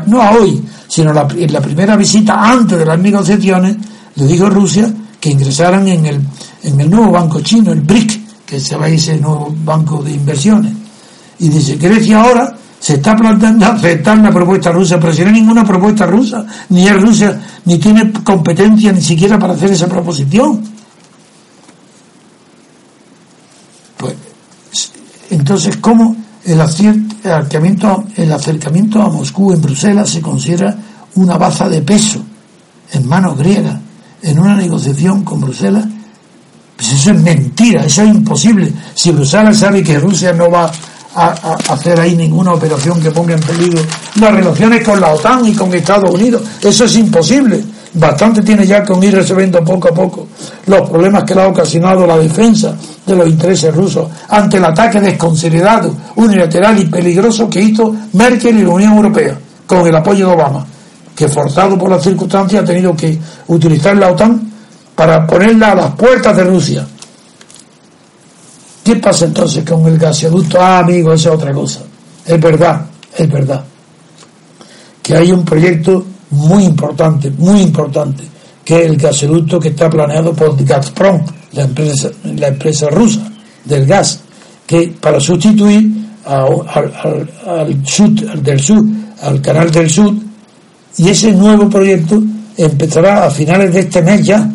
[0.06, 3.76] no a hoy, sino en la primera visita antes de las negociaciones,
[4.16, 6.22] le dijo Rusia que ingresaran en el,
[6.64, 10.14] en el nuevo banco chino, el BRIC, que se va a ese nuevo banco de
[10.14, 10.72] inversiones.
[11.40, 15.34] Y dice, Grecia ahora se está planteando aceptar la propuesta rusa, pero si no hay
[15.34, 20.64] ninguna propuesta rusa, ni es Rusia, ni tiene competencia ni siquiera para hacer esa proposición.
[23.98, 24.16] Pues,
[25.30, 30.76] entonces, ¿cómo el acercamiento, el acercamiento a Moscú en Bruselas se considera
[31.16, 32.24] una baza de peso
[32.92, 33.78] en manos griegas
[34.22, 35.86] en una negociación con Bruselas?
[36.76, 38.72] Pues eso es mentira, eso es imposible.
[38.96, 40.72] Si Bruselas sabe que Rusia no va
[41.16, 43.82] a, hacer ahí ninguna operación que ponga en peligro
[44.16, 46.42] las relaciones con la OTAN y con Estados Unidos.
[46.62, 47.64] Eso es imposible.
[47.94, 50.28] Bastante tiene ya con ir resolviendo poco a poco
[50.68, 52.76] los problemas que le ha ocasionado la defensa
[53.06, 58.64] de los intereses rusos ante el ataque desconsiderado, unilateral y peligroso que hizo Merkel y
[58.64, 60.66] la Unión Europea con el apoyo de Obama,
[61.16, 63.18] que forzado por las circunstancias ha tenido que
[63.48, 64.52] utilizar la OTAN
[64.94, 66.88] para ponerla a las puertas de Rusia
[68.90, 70.60] ¿Qué pasa entonces con el gasoducto?
[70.60, 71.82] Ah, amigo, esa es otra cosa.
[72.26, 73.64] Es verdad, es verdad.
[75.04, 78.24] Que hay un proyecto muy importante, muy importante,
[78.64, 81.22] que es el gasoducto que está planeado por Gazprom,
[81.54, 83.32] la empresa, la empresa rusa
[83.66, 84.20] del gas,
[84.68, 85.90] que para sustituir
[86.26, 86.94] al,
[87.46, 88.84] al del sur,
[89.22, 90.14] al canal del sur,
[90.98, 92.22] y ese nuevo proyecto
[92.58, 94.50] empezará a finales de este mes ya.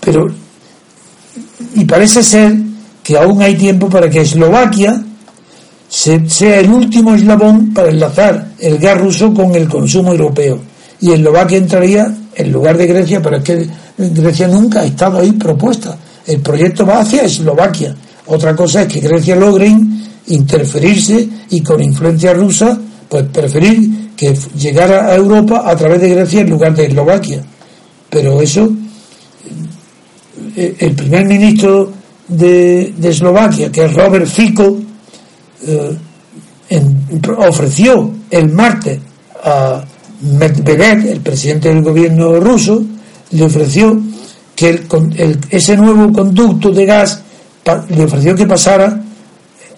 [0.00, 0.26] Pero
[1.74, 2.54] y parece ser
[3.02, 5.02] que aún hay tiempo para que Eslovaquia
[5.90, 10.58] sea el último eslabón para enlazar el gas ruso con el consumo europeo.
[11.00, 13.68] Y Eslovaquia entraría en lugar de Grecia, pero es que
[13.98, 15.96] Grecia nunca ha estado ahí propuesta.
[16.26, 17.94] El proyecto va hacia Eslovaquia.
[18.26, 19.74] Otra cosa es que Grecia logre
[20.28, 22.78] interferirse y con influencia rusa,
[23.08, 27.42] pues preferir que llegara a Europa a través de Grecia en lugar de Eslovaquia.
[28.08, 28.70] Pero eso
[30.56, 31.92] eh, el primer ministro
[32.28, 34.78] de, Eslovaquia, que es Robert Fico,
[35.66, 35.96] eh,
[37.38, 38.98] ofreció el martes
[39.42, 39.82] a
[40.22, 42.82] Medvedev, el presidente del gobierno ruso,
[43.30, 43.98] le ofreció
[44.54, 44.84] que
[45.50, 47.22] ese nuevo conducto de gas
[47.88, 49.02] le ofreció que pasara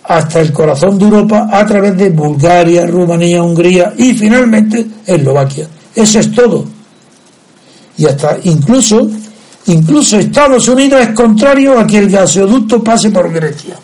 [0.05, 5.69] hasta el corazón de Europa a través de Bulgaria, Rumanía, Hungría y finalmente Eslovaquia.
[5.95, 6.65] Eso es todo.
[7.99, 9.09] Y hasta incluso
[9.67, 13.77] Incluso Estados Unidos es contrario a que el gasoducto pase por Grecia.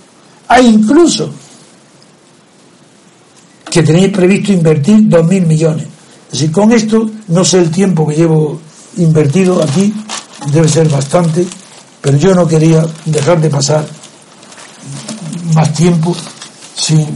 [0.49, 1.31] Hay incluso
[3.71, 5.87] que tenéis previsto invertir 2.000 millones.
[6.33, 8.61] Así con esto, no sé el tiempo que llevo
[8.97, 9.93] invertido aquí,
[10.53, 11.47] debe ser bastante,
[12.01, 13.87] pero yo no quería dejar de pasar
[15.55, 16.15] más tiempo
[16.75, 17.07] sin,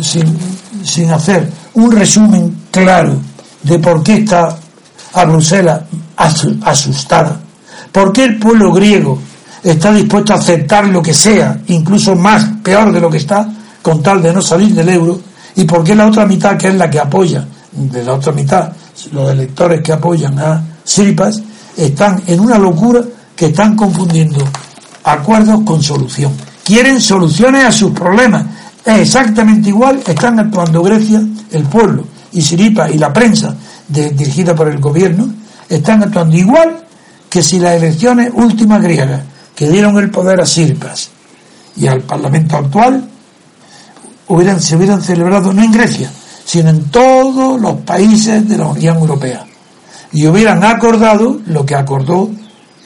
[0.00, 0.38] sin,
[0.84, 3.16] sin hacer un resumen claro
[3.62, 4.58] de por qué está
[5.12, 5.82] a Bruselas
[6.16, 7.40] asustada?
[7.90, 9.18] ¿Por qué el pueblo griego
[9.62, 13.48] está dispuesto a aceptar lo que sea, incluso más, peor de lo que está,
[13.82, 15.20] con tal de no salir del euro?
[15.56, 18.72] ¿Y por qué la otra mitad, que es la que apoya, de la otra mitad,
[19.12, 21.40] los electores que apoyan a Siripas,
[21.76, 23.02] están en una locura
[23.34, 24.44] que están confundiendo
[25.04, 26.32] acuerdos con solución?
[26.64, 28.44] Quieren soluciones a sus problemas.
[28.84, 33.54] Es exactamente igual, están actuando Grecia, el pueblo, y Siripa y la prensa
[33.88, 35.28] dirigida por el gobierno,
[35.68, 36.84] están actuando igual
[37.28, 39.22] que si las elecciones últimas griegas
[39.54, 41.10] que dieron el poder a Sirpas
[41.76, 43.08] y al Parlamento actual
[44.28, 46.10] hubieran, se hubieran celebrado no en Grecia,
[46.44, 49.44] sino en todos los países de la Unión Europea.
[50.12, 52.30] Y hubieran acordado lo que acordó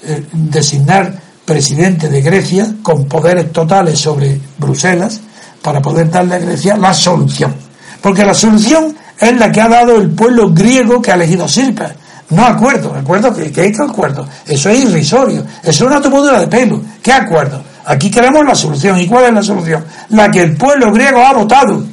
[0.05, 5.21] eh, designar presidente de Grecia con poderes totales sobre Bruselas
[5.63, 7.55] para poder darle a Grecia la solución.
[8.01, 11.93] Porque la solución es la que ha dado el pueblo griego que ha elegido Sirpas
[12.31, 14.27] no acuerdo, acuerdo que, que acuerdo.
[14.47, 16.81] Eso es irrisorio, eso es una tomadura de pelo.
[17.03, 17.63] ¿Qué acuerdo?
[17.87, 18.99] Aquí queremos la solución.
[19.01, 19.85] ¿Y cuál es la solución?
[20.11, 21.85] La que el pueblo griego ha votado.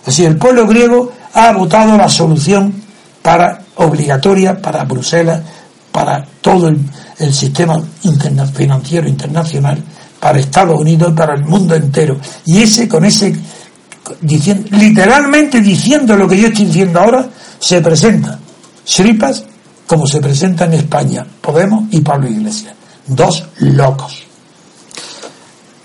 [0.00, 2.72] Es decir, el pueblo griego ha votado la solución
[3.22, 5.42] para obligatoria para Bruselas,
[5.92, 6.78] para todo el,
[7.34, 7.82] sistema
[8.54, 9.82] financiero internacional,
[10.18, 12.18] para Estados Unidos para el mundo entero.
[12.46, 13.36] Y ese con ese
[14.22, 17.28] diciendo, literalmente diciendo lo que yo estoy diciendo ahora,
[17.58, 18.38] se presenta
[18.84, 19.44] Sripas
[19.86, 22.74] como se presenta en España Podemos y Pablo Iglesias.
[23.06, 24.29] Dos locos.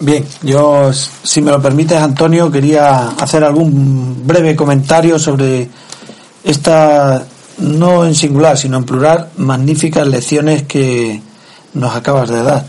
[0.05, 5.67] Bien, yo, si me lo permites, Antonio, quería hacer algún breve comentario sobre
[6.43, 7.25] esta,
[7.57, 11.19] no en singular, sino en plural, magníficas lecciones que
[11.73, 12.67] nos acabas de dar.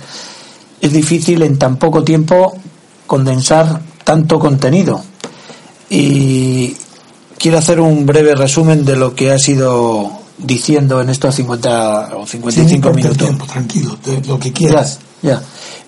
[0.81, 2.57] Es difícil en tan poco tiempo
[3.07, 5.05] condensar tanto contenido.
[5.91, 6.75] Y
[7.37, 12.27] quiero hacer un breve resumen de lo que ha sido diciendo en estos 50 o
[12.27, 13.19] 55 minutos.
[13.19, 15.01] Tiempo, tranquilo, lo que quieras.
[15.27, 15.43] Ya.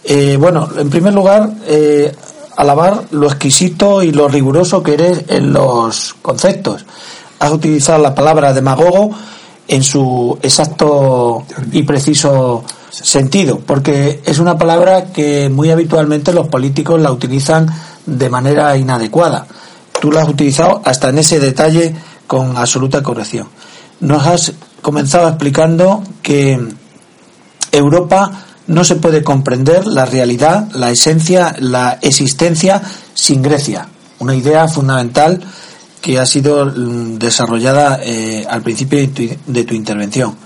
[0.05, 2.15] Eh, bueno, en primer lugar, eh,
[2.57, 6.85] alabar lo exquisito y lo riguroso que eres en los conceptos.
[7.39, 9.11] Has utilizado la palabra demagogo
[9.69, 17.01] en su exacto y preciso sentido, porque es una palabra que muy habitualmente los políticos
[17.01, 17.69] la utilizan
[18.05, 19.47] de manera inadecuada.
[20.01, 21.95] Tú la has utilizado hasta en ese detalle
[22.27, 23.47] con absoluta corrección
[24.01, 26.59] nos has comenzado explicando que
[27.73, 32.81] Europa no se puede comprender la realidad, la esencia, la existencia
[33.15, 33.89] sin Grecia.
[34.21, 35.41] Una idea fundamental
[36.01, 40.37] que ha sido mm, desarrollada eh, al principio de tu, intervención.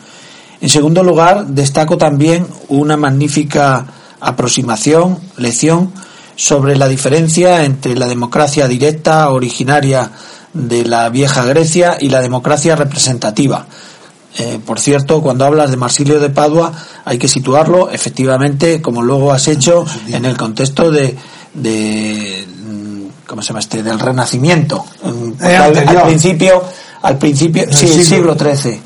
[0.61, 3.87] En segundo lugar, destaco también una magnífica
[4.21, 5.93] aproximación, lección
[6.37, 10.13] sobre la diferencia entre la democracia directa originaria
[10.55, 13.67] de la vieja Grecia y la democracia representativa.
[14.39, 16.73] Eh, por cierto, cuando hablas de Marsilio de Padua,
[17.05, 21.17] hay que situarlo efectivamente, como luego has hecho, en el contexto de,
[21.53, 23.83] de mm, ¿cómo se llama este?
[23.83, 24.85] del Renacimiento.
[25.43, 26.63] Eh, al, principio,
[27.03, 28.81] al principio, sí, el siglo XIII.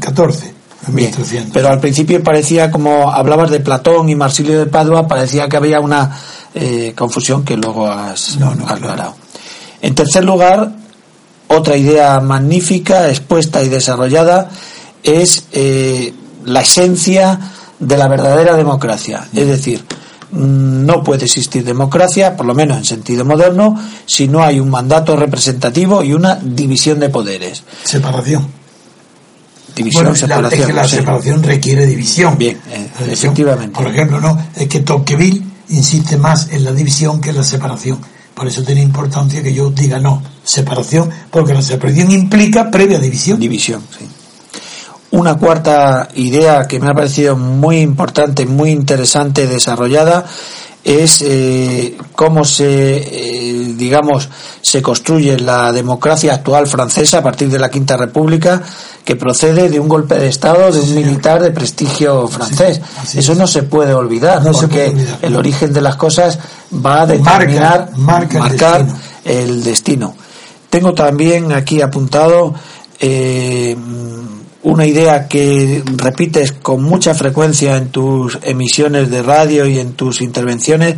[0.00, 0.60] XIV.
[0.88, 1.12] Bien,
[1.52, 5.78] pero al principio parecía como hablabas de Platón y Marsilio de Padua, parecía que había
[5.78, 6.18] una
[6.54, 9.14] eh, confusión que luego has aclarado.
[9.82, 10.72] En tercer lugar,
[11.52, 14.50] otra idea magnífica, expuesta y desarrollada,
[15.02, 17.40] es eh, la esencia
[17.80, 19.26] de la verdadera democracia.
[19.34, 19.84] Es decir,
[20.30, 23.76] mm, no puede existir democracia, por lo menos en sentido moderno,
[24.06, 27.64] si no hay un mandato representativo y una división de poderes.
[27.82, 28.46] Separación.
[29.74, 30.60] División, separación.
[30.60, 32.38] es que la separación requiere división.
[32.38, 33.76] Bien, eh, efectivamente.
[33.76, 37.98] Por ejemplo, no, es que Tocqueville insiste más en la división que en la separación.
[38.40, 43.38] Por eso tiene importancia que yo diga no, separación, porque la separación implica previa división.
[43.38, 44.06] División, sí.
[45.10, 50.24] Una cuarta idea que me ha parecido muy importante, muy interesante, desarrollada,
[50.82, 54.30] es eh, cómo se, eh, digamos,
[54.62, 58.62] se construye la democracia actual francesa a partir de la Quinta República,
[59.10, 62.80] que procede de un golpe de Estado de un militar de prestigio francés.
[63.12, 66.38] Eso no se puede olvidar, porque el origen de las cosas
[66.72, 68.86] va a determinar, marcar
[69.24, 70.14] el destino.
[70.70, 72.54] Tengo también aquí apuntado
[73.00, 73.76] eh,
[74.62, 80.20] una idea que repites con mucha frecuencia en tus emisiones de radio y en tus
[80.20, 80.94] intervenciones,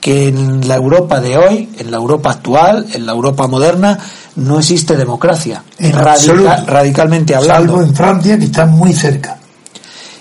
[0.00, 3.98] que en la Europa de hoy, en la Europa actual, en la Europa moderna,
[4.36, 5.62] no existe democracia,
[6.66, 7.74] radicalmente hablando.
[7.74, 9.36] Salvo en Francia, que está muy cerca.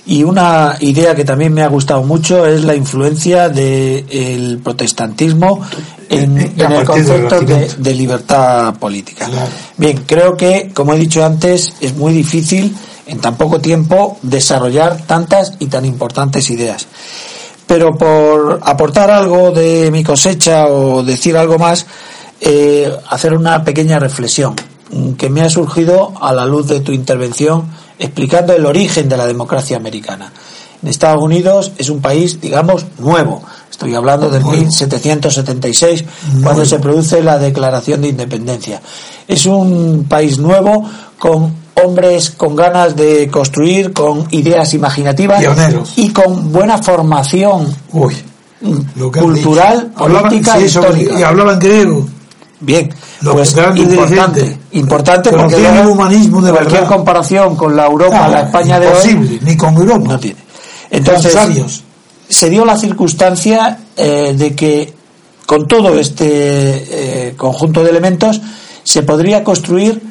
[0.06, 5.62] Y una idea que también me ha gustado mucho es la influencia del protestantismo
[6.10, 9.30] en, el concepto de, libertad política.
[9.78, 12.76] Bien, creo que, como he dicho antes, es muy difícil
[13.06, 16.88] en tan poco tiempo desarrollar tantas y tan importantes ideas.
[17.70, 21.86] Pero por aportar algo de mi cosecha o decir algo más,
[22.42, 24.56] eh, hacer una pequeña reflexión
[25.20, 29.28] que me ha surgido a la luz de tu intervención explicando el origen de la
[29.28, 30.34] democracia americana.
[30.82, 33.44] En Estados Unidos es un país, digamos, nuevo.
[33.70, 36.06] Estoy hablando del 1776,
[36.42, 38.82] cuando se produce la Declaración de Independencia.
[39.28, 40.90] Es un país nuevo
[41.20, 41.54] con
[41.86, 45.44] hombres con ganas de construir, con ideas imaginativas
[45.96, 47.74] y con buena formación
[49.20, 51.20] cultural, política y histórica.
[51.20, 52.08] Y hablaban griego.
[52.62, 58.80] Bien, pues importante, importante porque el humanismo de cualquier comparación con la Europa, la España
[58.80, 60.08] de hoy, ni con Europa.
[60.10, 60.40] No tiene.
[60.92, 61.38] Entonces,
[62.28, 64.94] se dio la circunstancia eh, de que
[65.46, 68.40] con todo este eh, conjunto de elementos
[68.84, 70.02] se podría construir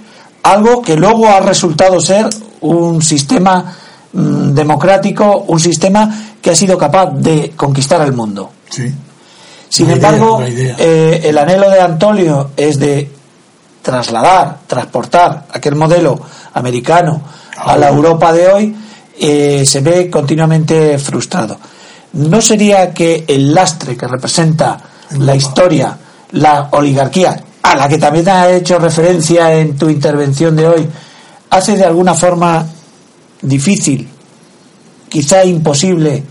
[0.43, 2.29] algo que luego ha resultado ser
[2.61, 3.77] un sistema
[4.13, 8.51] mm, democrático, un sistema que ha sido capaz de conquistar el mundo.
[8.71, 8.93] Sí.
[9.69, 13.11] Sin embargo, eh, el anhelo de Antonio es de
[13.83, 16.19] trasladar, transportar aquel modelo
[16.55, 17.21] americano
[17.57, 18.77] a la Europa de hoy,
[19.21, 21.59] eh, se ve continuamente frustrado.
[22.15, 24.81] ¿No sería que el lastre que representa
[25.19, 25.97] la historia,
[26.33, 30.89] la oligarquía, a la que también has hecho referencia en tu intervención de hoy,
[31.51, 32.67] hace de alguna forma
[33.43, 34.09] difícil,
[35.09, 36.25] quizá imposible,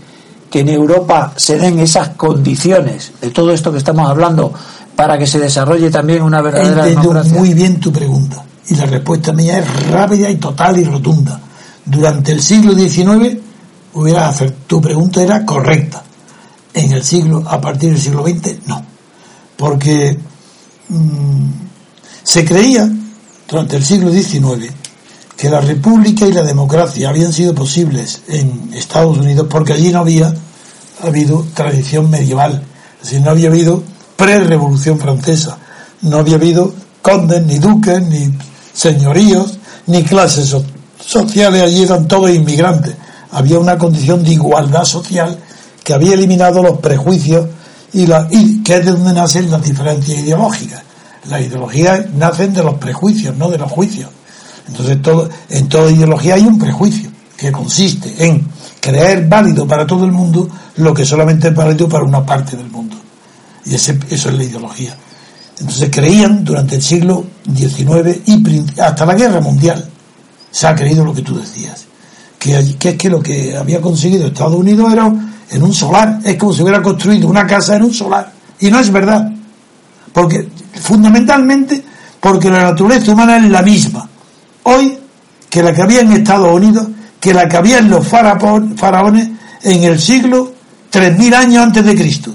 [0.50, 4.52] que en Europa se den esas condiciones de todo esto que estamos hablando
[4.96, 9.32] para que se desarrolle también una verdadera Entiendo muy bien tu pregunta y la respuesta
[9.32, 11.40] mía es rápida y total y rotunda.
[11.84, 13.38] Durante el siglo XIX
[13.94, 14.32] hubiera
[14.66, 16.02] tu pregunta era correcta.
[16.74, 18.84] En el siglo a partir del siglo XX no,
[19.56, 20.18] porque
[20.88, 21.50] mm,
[22.22, 22.90] se creía
[23.48, 24.72] durante el siglo XIX
[25.36, 30.00] que la república y la democracia habían sido posibles en Estados Unidos porque allí no
[30.00, 30.34] había
[31.02, 32.62] habido tradición medieval,
[32.96, 33.82] es decir, no había habido
[34.16, 35.58] pre-revolución francesa,
[36.02, 38.34] no había habido condes, ni duques, ni
[38.72, 40.54] señoríos, ni clases
[41.00, 42.94] sociales, allí eran todos inmigrantes.
[43.30, 45.38] Había una condición de igualdad social
[45.84, 47.46] que había eliminado los prejuicios
[47.92, 50.82] y, la, y que es de donde nacen las diferencias ideológicas.
[51.28, 54.10] Las ideologías nacen de los prejuicios, no de los juicios.
[54.68, 58.46] Entonces, todo, en toda ideología hay un prejuicio que consiste en
[58.80, 62.70] creer válido para todo el mundo lo que solamente es válido para una parte del
[62.70, 62.96] mundo.
[63.64, 64.96] Y ese, eso es la ideología.
[65.60, 67.24] Entonces creían durante el siglo
[67.54, 69.88] XIX y hasta la guerra mundial
[70.50, 71.86] se ha creído lo que tú decías.
[72.38, 75.12] Que, que es que lo que había conseguido Estados Unidos era
[75.50, 76.20] en un solar.
[76.24, 78.32] Es como si hubiera construido una casa en un solar.
[78.60, 79.30] Y no es verdad.
[80.12, 80.48] Porque
[80.80, 81.84] fundamentalmente
[82.20, 84.08] porque la naturaleza humana es la misma
[84.64, 84.98] hoy
[85.48, 86.86] que la que había en Estados Unidos,
[87.20, 89.28] que la que había en los faraones
[89.62, 90.52] en el siglo
[90.90, 92.34] 3000 años antes de Cristo.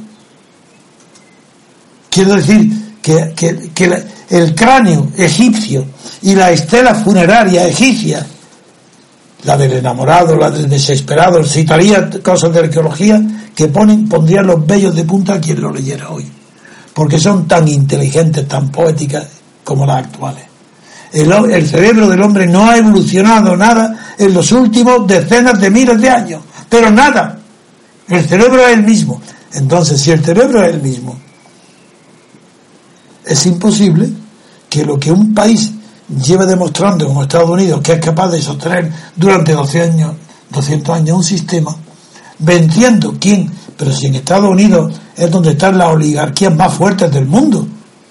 [2.10, 3.34] Quiero decir que,
[4.30, 5.86] el cráneo egipcio
[6.24, 8.26] y la estela funeraria egipcia,
[9.44, 13.22] la del enamorado, la del desesperado, citaría cosas de arqueología
[13.56, 16.26] que ponen, pondrían los bellos de punta a quien lo leyera hoy,
[16.94, 19.28] porque son tan inteligentes, tan poéticas
[19.64, 20.46] como las actuales.
[21.12, 26.10] El, cerebro del hombre no ha evolucionado nada en los últimos decenas de miles de
[26.10, 27.38] años, pero nada.
[28.08, 29.22] El cerebro es el mismo.
[29.54, 31.16] Entonces, si el cerebro es el mismo,
[33.24, 34.10] es imposible
[34.68, 35.72] que lo que un país
[36.10, 40.14] lleva demostrando como Estados Unidos, que es capaz de sostener durante 12 años,
[40.50, 41.76] 200 años un sistema,
[42.40, 47.26] venciendo quién, pero si en Estados Unidos es donde están las oligarquías más fuertes del
[47.26, 47.68] mundo,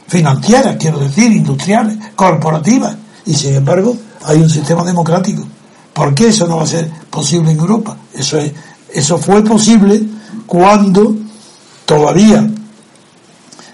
[0.09, 5.43] financieras, quiero decir, industriales, corporativas, y sin embargo hay un sistema democrático.
[5.93, 7.97] ¿Por qué eso no va a ser posible en Europa?
[8.15, 8.53] Eso, es,
[8.93, 10.03] eso fue posible
[10.47, 11.15] cuando
[11.85, 12.49] todavía,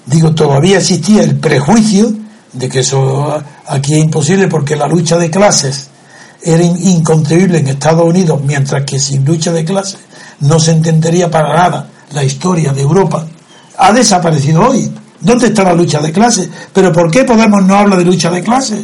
[0.07, 2.13] digo, todavía existía el prejuicio
[2.59, 5.89] de que eso aquí es imposible porque la lucha de clases
[6.43, 9.99] era inconcebible en Estados Unidos, mientras que sin lucha de clases
[10.41, 13.27] no se entendería para nada la historia de Europa,
[13.77, 14.91] ha desaparecido hoy.
[15.21, 16.49] ¿Dónde está la lucha de clases?
[16.73, 18.81] Pero ¿por qué Podemos no habla de lucha de clases?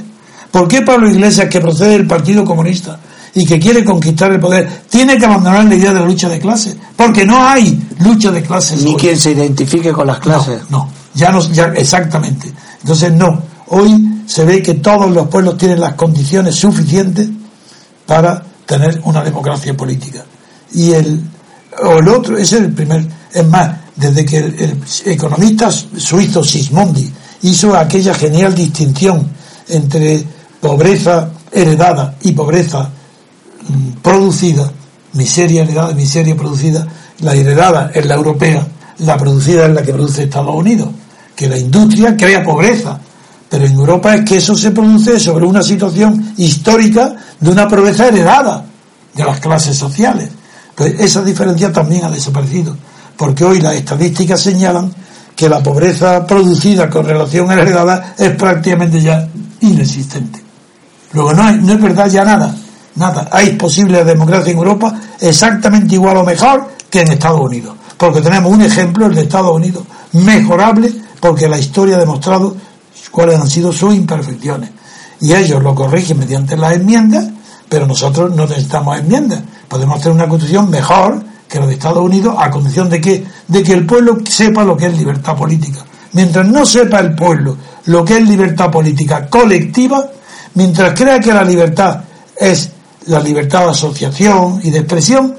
[0.51, 2.99] ¿Por qué Pablo Iglesias, que procede del Partido Comunista
[3.35, 6.39] y que quiere conquistar el poder, tiene que abandonar la idea de la lucha de
[6.39, 6.77] clases?
[6.97, 8.83] Porque no hay lucha de clases.
[8.83, 10.63] Ni quien se identifique con las clases.
[10.71, 12.53] No, ya no, ya exactamente.
[12.81, 13.54] Entonces no.
[13.69, 17.29] Hoy se ve que todos los pueblos tienen las condiciones suficientes
[18.07, 20.25] para tener una democracia política.
[20.73, 21.21] Y el,
[21.83, 27.11] o el otro, ese es el primer, es más, desde que el, economista suizo Sismondi
[27.43, 29.29] hizo aquella genial distinción
[29.69, 30.25] entre
[30.61, 32.89] pobreza heredada y pobreza
[33.69, 34.71] mm, producida,
[35.13, 36.87] miseria heredada, miseria producida,
[37.21, 38.67] la heredada es la europea,
[38.99, 40.89] la producida es la que produce Estados Unidos,
[41.37, 42.99] que la industria crea pobreza,
[43.55, 48.09] pero en Europa es que eso se produce sobre una situación histórica de una pobreza
[48.09, 48.65] heredada
[49.15, 50.29] de las clases sociales.
[50.75, 52.77] Pues esa diferencia también ha desaparecido,
[53.17, 54.93] porque hoy las estadísticas señalan
[55.37, 59.29] que la pobreza producida con relación a la heredada es prácticamente ya
[59.61, 60.43] inexistente.
[61.13, 62.53] Luego no, no es verdad ya nada,
[62.97, 63.29] nada.
[63.31, 68.53] Hay posible democracia en Europa exactamente igual o mejor que en Estados Unidos, porque tenemos
[68.53, 72.57] un ejemplo, el de Estados Unidos, mejorable, porque la historia ha demostrado
[73.15, 74.71] cuáles han sido sus imperfecciones.
[75.21, 77.25] Y ellos lo corrigen mediante las enmiendas,
[77.69, 79.41] pero nosotros no necesitamos enmiendas.
[79.69, 83.63] Podemos hacer una constitución mejor que la de Estados Unidos a condición de que, de
[83.63, 85.85] que el pueblo sepa lo que es libertad política.
[86.13, 87.57] Mientras no sepa el pueblo
[87.87, 90.05] lo que es libertad política colectiva,
[90.55, 92.01] mientras crea que la libertad
[92.37, 92.71] es
[93.07, 95.37] la libertad de asociación y de expresión,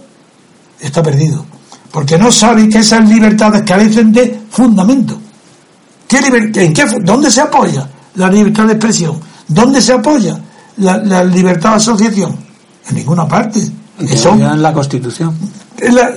[0.80, 1.46] está perdido.
[1.92, 5.20] Porque no sabe que esas libertades carecen de fundamento.
[6.08, 9.20] ¿Qué en qué, ¿Dónde se apoya la libertad de expresión?
[9.48, 10.40] ¿Dónde se apoya
[10.78, 12.36] la, libertad de asociación?
[12.90, 13.62] En ninguna parte.
[14.00, 15.36] Eso, en la Constitución.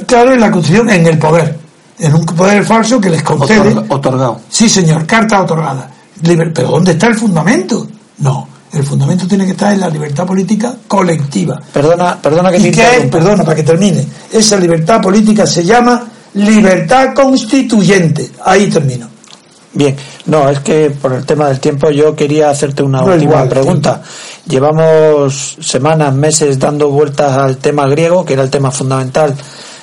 [0.06, 1.58] claro, en la Constitución, en el poder.
[1.98, 3.74] En un poder falso que les concede.
[3.88, 4.40] otorgado.
[4.48, 5.90] Sí, señor, carta otorgada.
[6.22, 7.86] Pero ¿dónde está el fundamento?
[8.18, 8.48] No.
[8.72, 11.58] El fundamento tiene que estar en la libertad política colectiva.
[11.72, 14.06] Perdona, perdona que ¿Y qué Perdona, para que termine.
[14.30, 18.30] Esa libertad política se llama libertad constituyente.
[18.44, 19.08] Ahí termino.
[19.72, 19.96] Bien,
[20.26, 24.02] no, es que por el tema del tiempo yo quería hacerte una última pregunta.
[24.46, 29.34] Llevamos semanas, meses dando vueltas al tema griego, que era el tema fundamental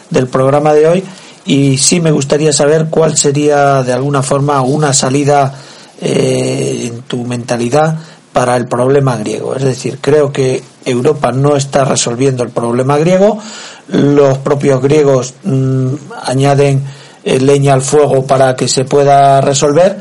[0.09, 1.03] del programa de hoy,
[1.45, 5.53] y sí me gustaría saber cuál sería de alguna forma una salida
[6.01, 7.97] eh, en tu mentalidad
[8.33, 9.55] para el problema griego.
[9.55, 13.39] Es decir, creo que Europa no está resolviendo el problema griego,
[13.87, 16.83] los propios griegos mm, añaden
[17.25, 19.99] leña al fuego para que se pueda resolver.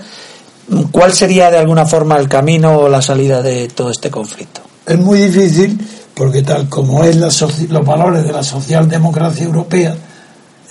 [0.92, 4.60] ¿Cuál sería de alguna forma el camino o la salida de todo este conflicto?
[4.86, 5.78] Es muy difícil
[6.14, 9.96] porque tal como es los valores de la socialdemocracia europea,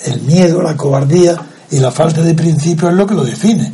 [0.06, 1.36] el miedo, la cobardía
[1.72, 3.72] y la falta de principios es lo que lo define.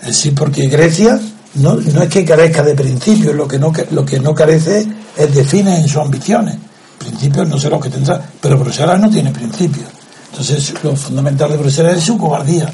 [0.00, 1.20] Es decir, porque Grecia
[1.54, 4.86] no, no es que carezca de principios, lo que no, lo que no carece
[5.16, 6.56] es define en sus ambiciones.
[6.98, 10.01] Principios no sé lo que tendrá, pero Bruselas no tiene principios.
[10.32, 12.72] Entonces, lo fundamental de Bruselas es su cobardía.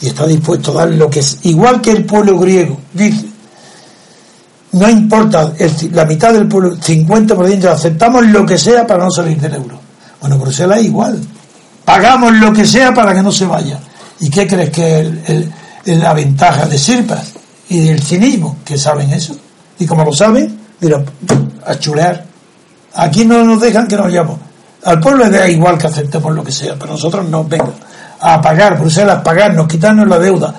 [0.00, 3.26] Y está dispuesto a dar lo que es, igual que el pueblo griego, dice,
[4.72, 5.52] no importa,
[5.92, 9.78] la mitad del pueblo, 50% aceptamos lo que sea para no salir del euro.
[10.20, 11.20] Bueno, Bruselas es igual.
[11.84, 13.78] Pagamos lo que sea para que no se vaya.
[14.20, 15.50] ¿Y qué crees que
[15.84, 17.32] es la ventaja de Sirpas
[17.68, 18.56] y del cinismo?
[18.64, 19.36] Que saben eso.
[19.78, 21.04] Y como lo saben, mira,
[21.66, 22.24] a chulear.
[22.94, 24.38] Aquí no nos dejan que nos vayamos.
[24.84, 27.72] Al pueblo le da igual que aceptemos lo que sea, pero nosotros no venga
[28.20, 30.54] a pagar, Bruselas, pagarnos, quitarnos la deuda.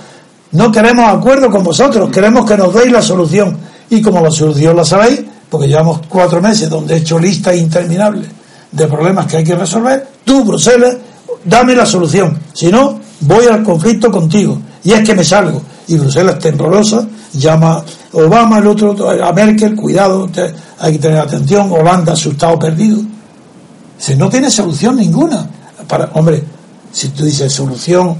[0.52, 3.58] No queremos acuerdo con vosotros, queremos que nos deis la solución.
[3.90, 8.28] Y como la solución la sabéis, porque llevamos cuatro meses donde he hecho listas interminables
[8.72, 10.96] de problemas que hay que resolver, tú, Bruselas,
[11.44, 12.40] dame la solución.
[12.54, 14.60] Si no, voy al conflicto contigo.
[14.84, 15.62] Y es que me salgo.
[15.88, 17.84] Y Bruselas temblorosa, llama
[18.14, 20.30] Obama, el otro, a Merkel, cuidado,
[20.80, 23.00] hay que tener atención, Holanda asustado, perdido.
[23.98, 25.48] Si no tiene solución ninguna.
[25.88, 26.44] Para, hombre,
[26.92, 28.18] si tú dices solución,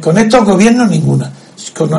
[0.00, 1.30] con, estos gobiernos ninguna.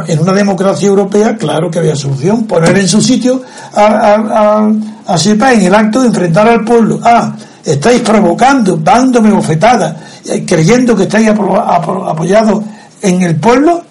[0.07, 2.45] en una democracia europea, claro que había solución.
[2.45, 3.41] Poner en su sitio
[3.73, 4.71] a, a,
[5.07, 6.99] a, en el acto de enfrentar al pueblo.
[7.03, 9.95] Ah, estáis provocando, dándome bofetadas,
[10.25, 12.63] eh, creyendo que estáis apoyados
[13.01, 13.83] en el pueblo,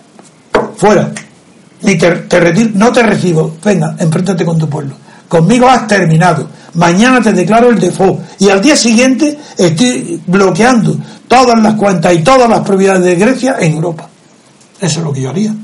[0.77, 1.11] fuera.
[1.83, 3.57] Ni te, te no te recibo.
[3.63, 4.95] Venga, enfréntate con tu pueblo.
[5.29, 10.97] Conmigo has terminado mañana te declaro el default y al día siguiente estoy bloqueando
[11.29, 14.09] todas las cuentas y todas las propiedades de Grecia en Europa.
[14.81, 15.55] Eso es lo que yo haría.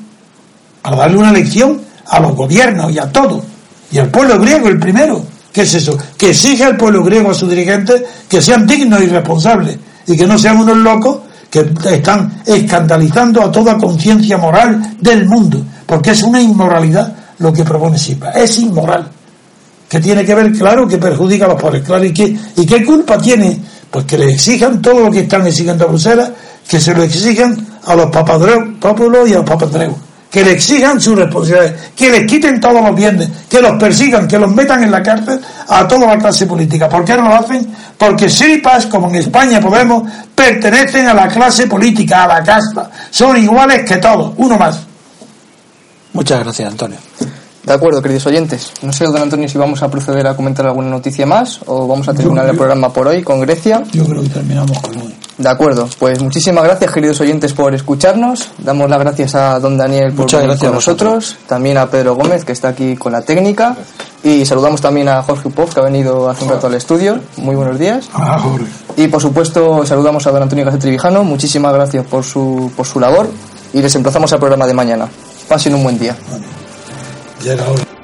[0.82, 3.42] Para darle una lección a los gobiernos y a todos.
[3.92, 5.22] Y al pueblo griego el primero.
[5.52, 5.98] ¿Qué es eso?
[6.16, 9.78] Que exige al pueblo griego, a sus dirigentes, que sean dignos y responsables.
[10.06, 11.18] Y que no sean unos locos
[11.50, 15.60] que están escandalizando a toda conciencia moral del mundo.
[15.84, 18.30] Porque es una inmoralidad lo que propone Sipa.
[18.30, 19.10] Es inmoral
[19.90, 22.84] que tiene que ver, claro, que perjudica a los pobres, claro, ¿y qué, y qué
[22.84, 23.58] culpa tiene?
[23.90, 26.30] Pues que le exijan todo lo que están exigiendo a Bruselas,
[26.68, 28.68] que se lo exijan a los papadreus
[29.28, 29.96] y a los papandreus,
[30.30, 34.38] que le exijan sus responsabilidades, que les quiten todos los bienes, que los persigan, que
[34.38, 36.88] los metan en la cárcel a toda la clase política.
[36.88, 37.66] ¿Por qué no lo hacen?
[37.98, 42.88] Porque Siripas, como en España Podemos, pertenecen a la clase política, a la casta.
[43.10, 44.78] Son iguales que todos, uno más.
[46.12, 46.98] Muchas gracias, Antonio.
[47.70, 48.72] De acuerdo, queridos oyentes.
[48.82, 52.08] No sé, don Antonio, si vamos a proceder a comentar alguna noticia más o vamos
[52.08, 53.84] a terminar el programa por hoy con Grecia.
[53.92, 55.14] Yo creo que terminamos con hoy.
[55.38, 58.48] De acuerdo, pues muchísimas gracias, queridos oyentes, por escucharnos.
[58.58, 62.16] Damos las gracias a don Daniel por Muchas venir gracias con nosotros, también a Pedro
[62.16, 63.76] Gómez, que está aquí con la técnica,
[64.24, 67.20] y saludamos también a Jorge Upov, que ha venido hace un rato al estudio.
[67.36, 68.10] Muy buenos días.
[68.12, 68.66] Ah, Jorge.
[68.96, 71.22] Y por supuesto, saludamos a don Antonio García Trevijano.
[71.22, 73.30] Muchísimas gracias por su, por su labor
[73.72, 75.08] y les emplazamos al programa de mañana.
[75.46, 76.16] Pasen un buen día.
[76.32, 76.59] Ya
[77.48, 77.99] era hora.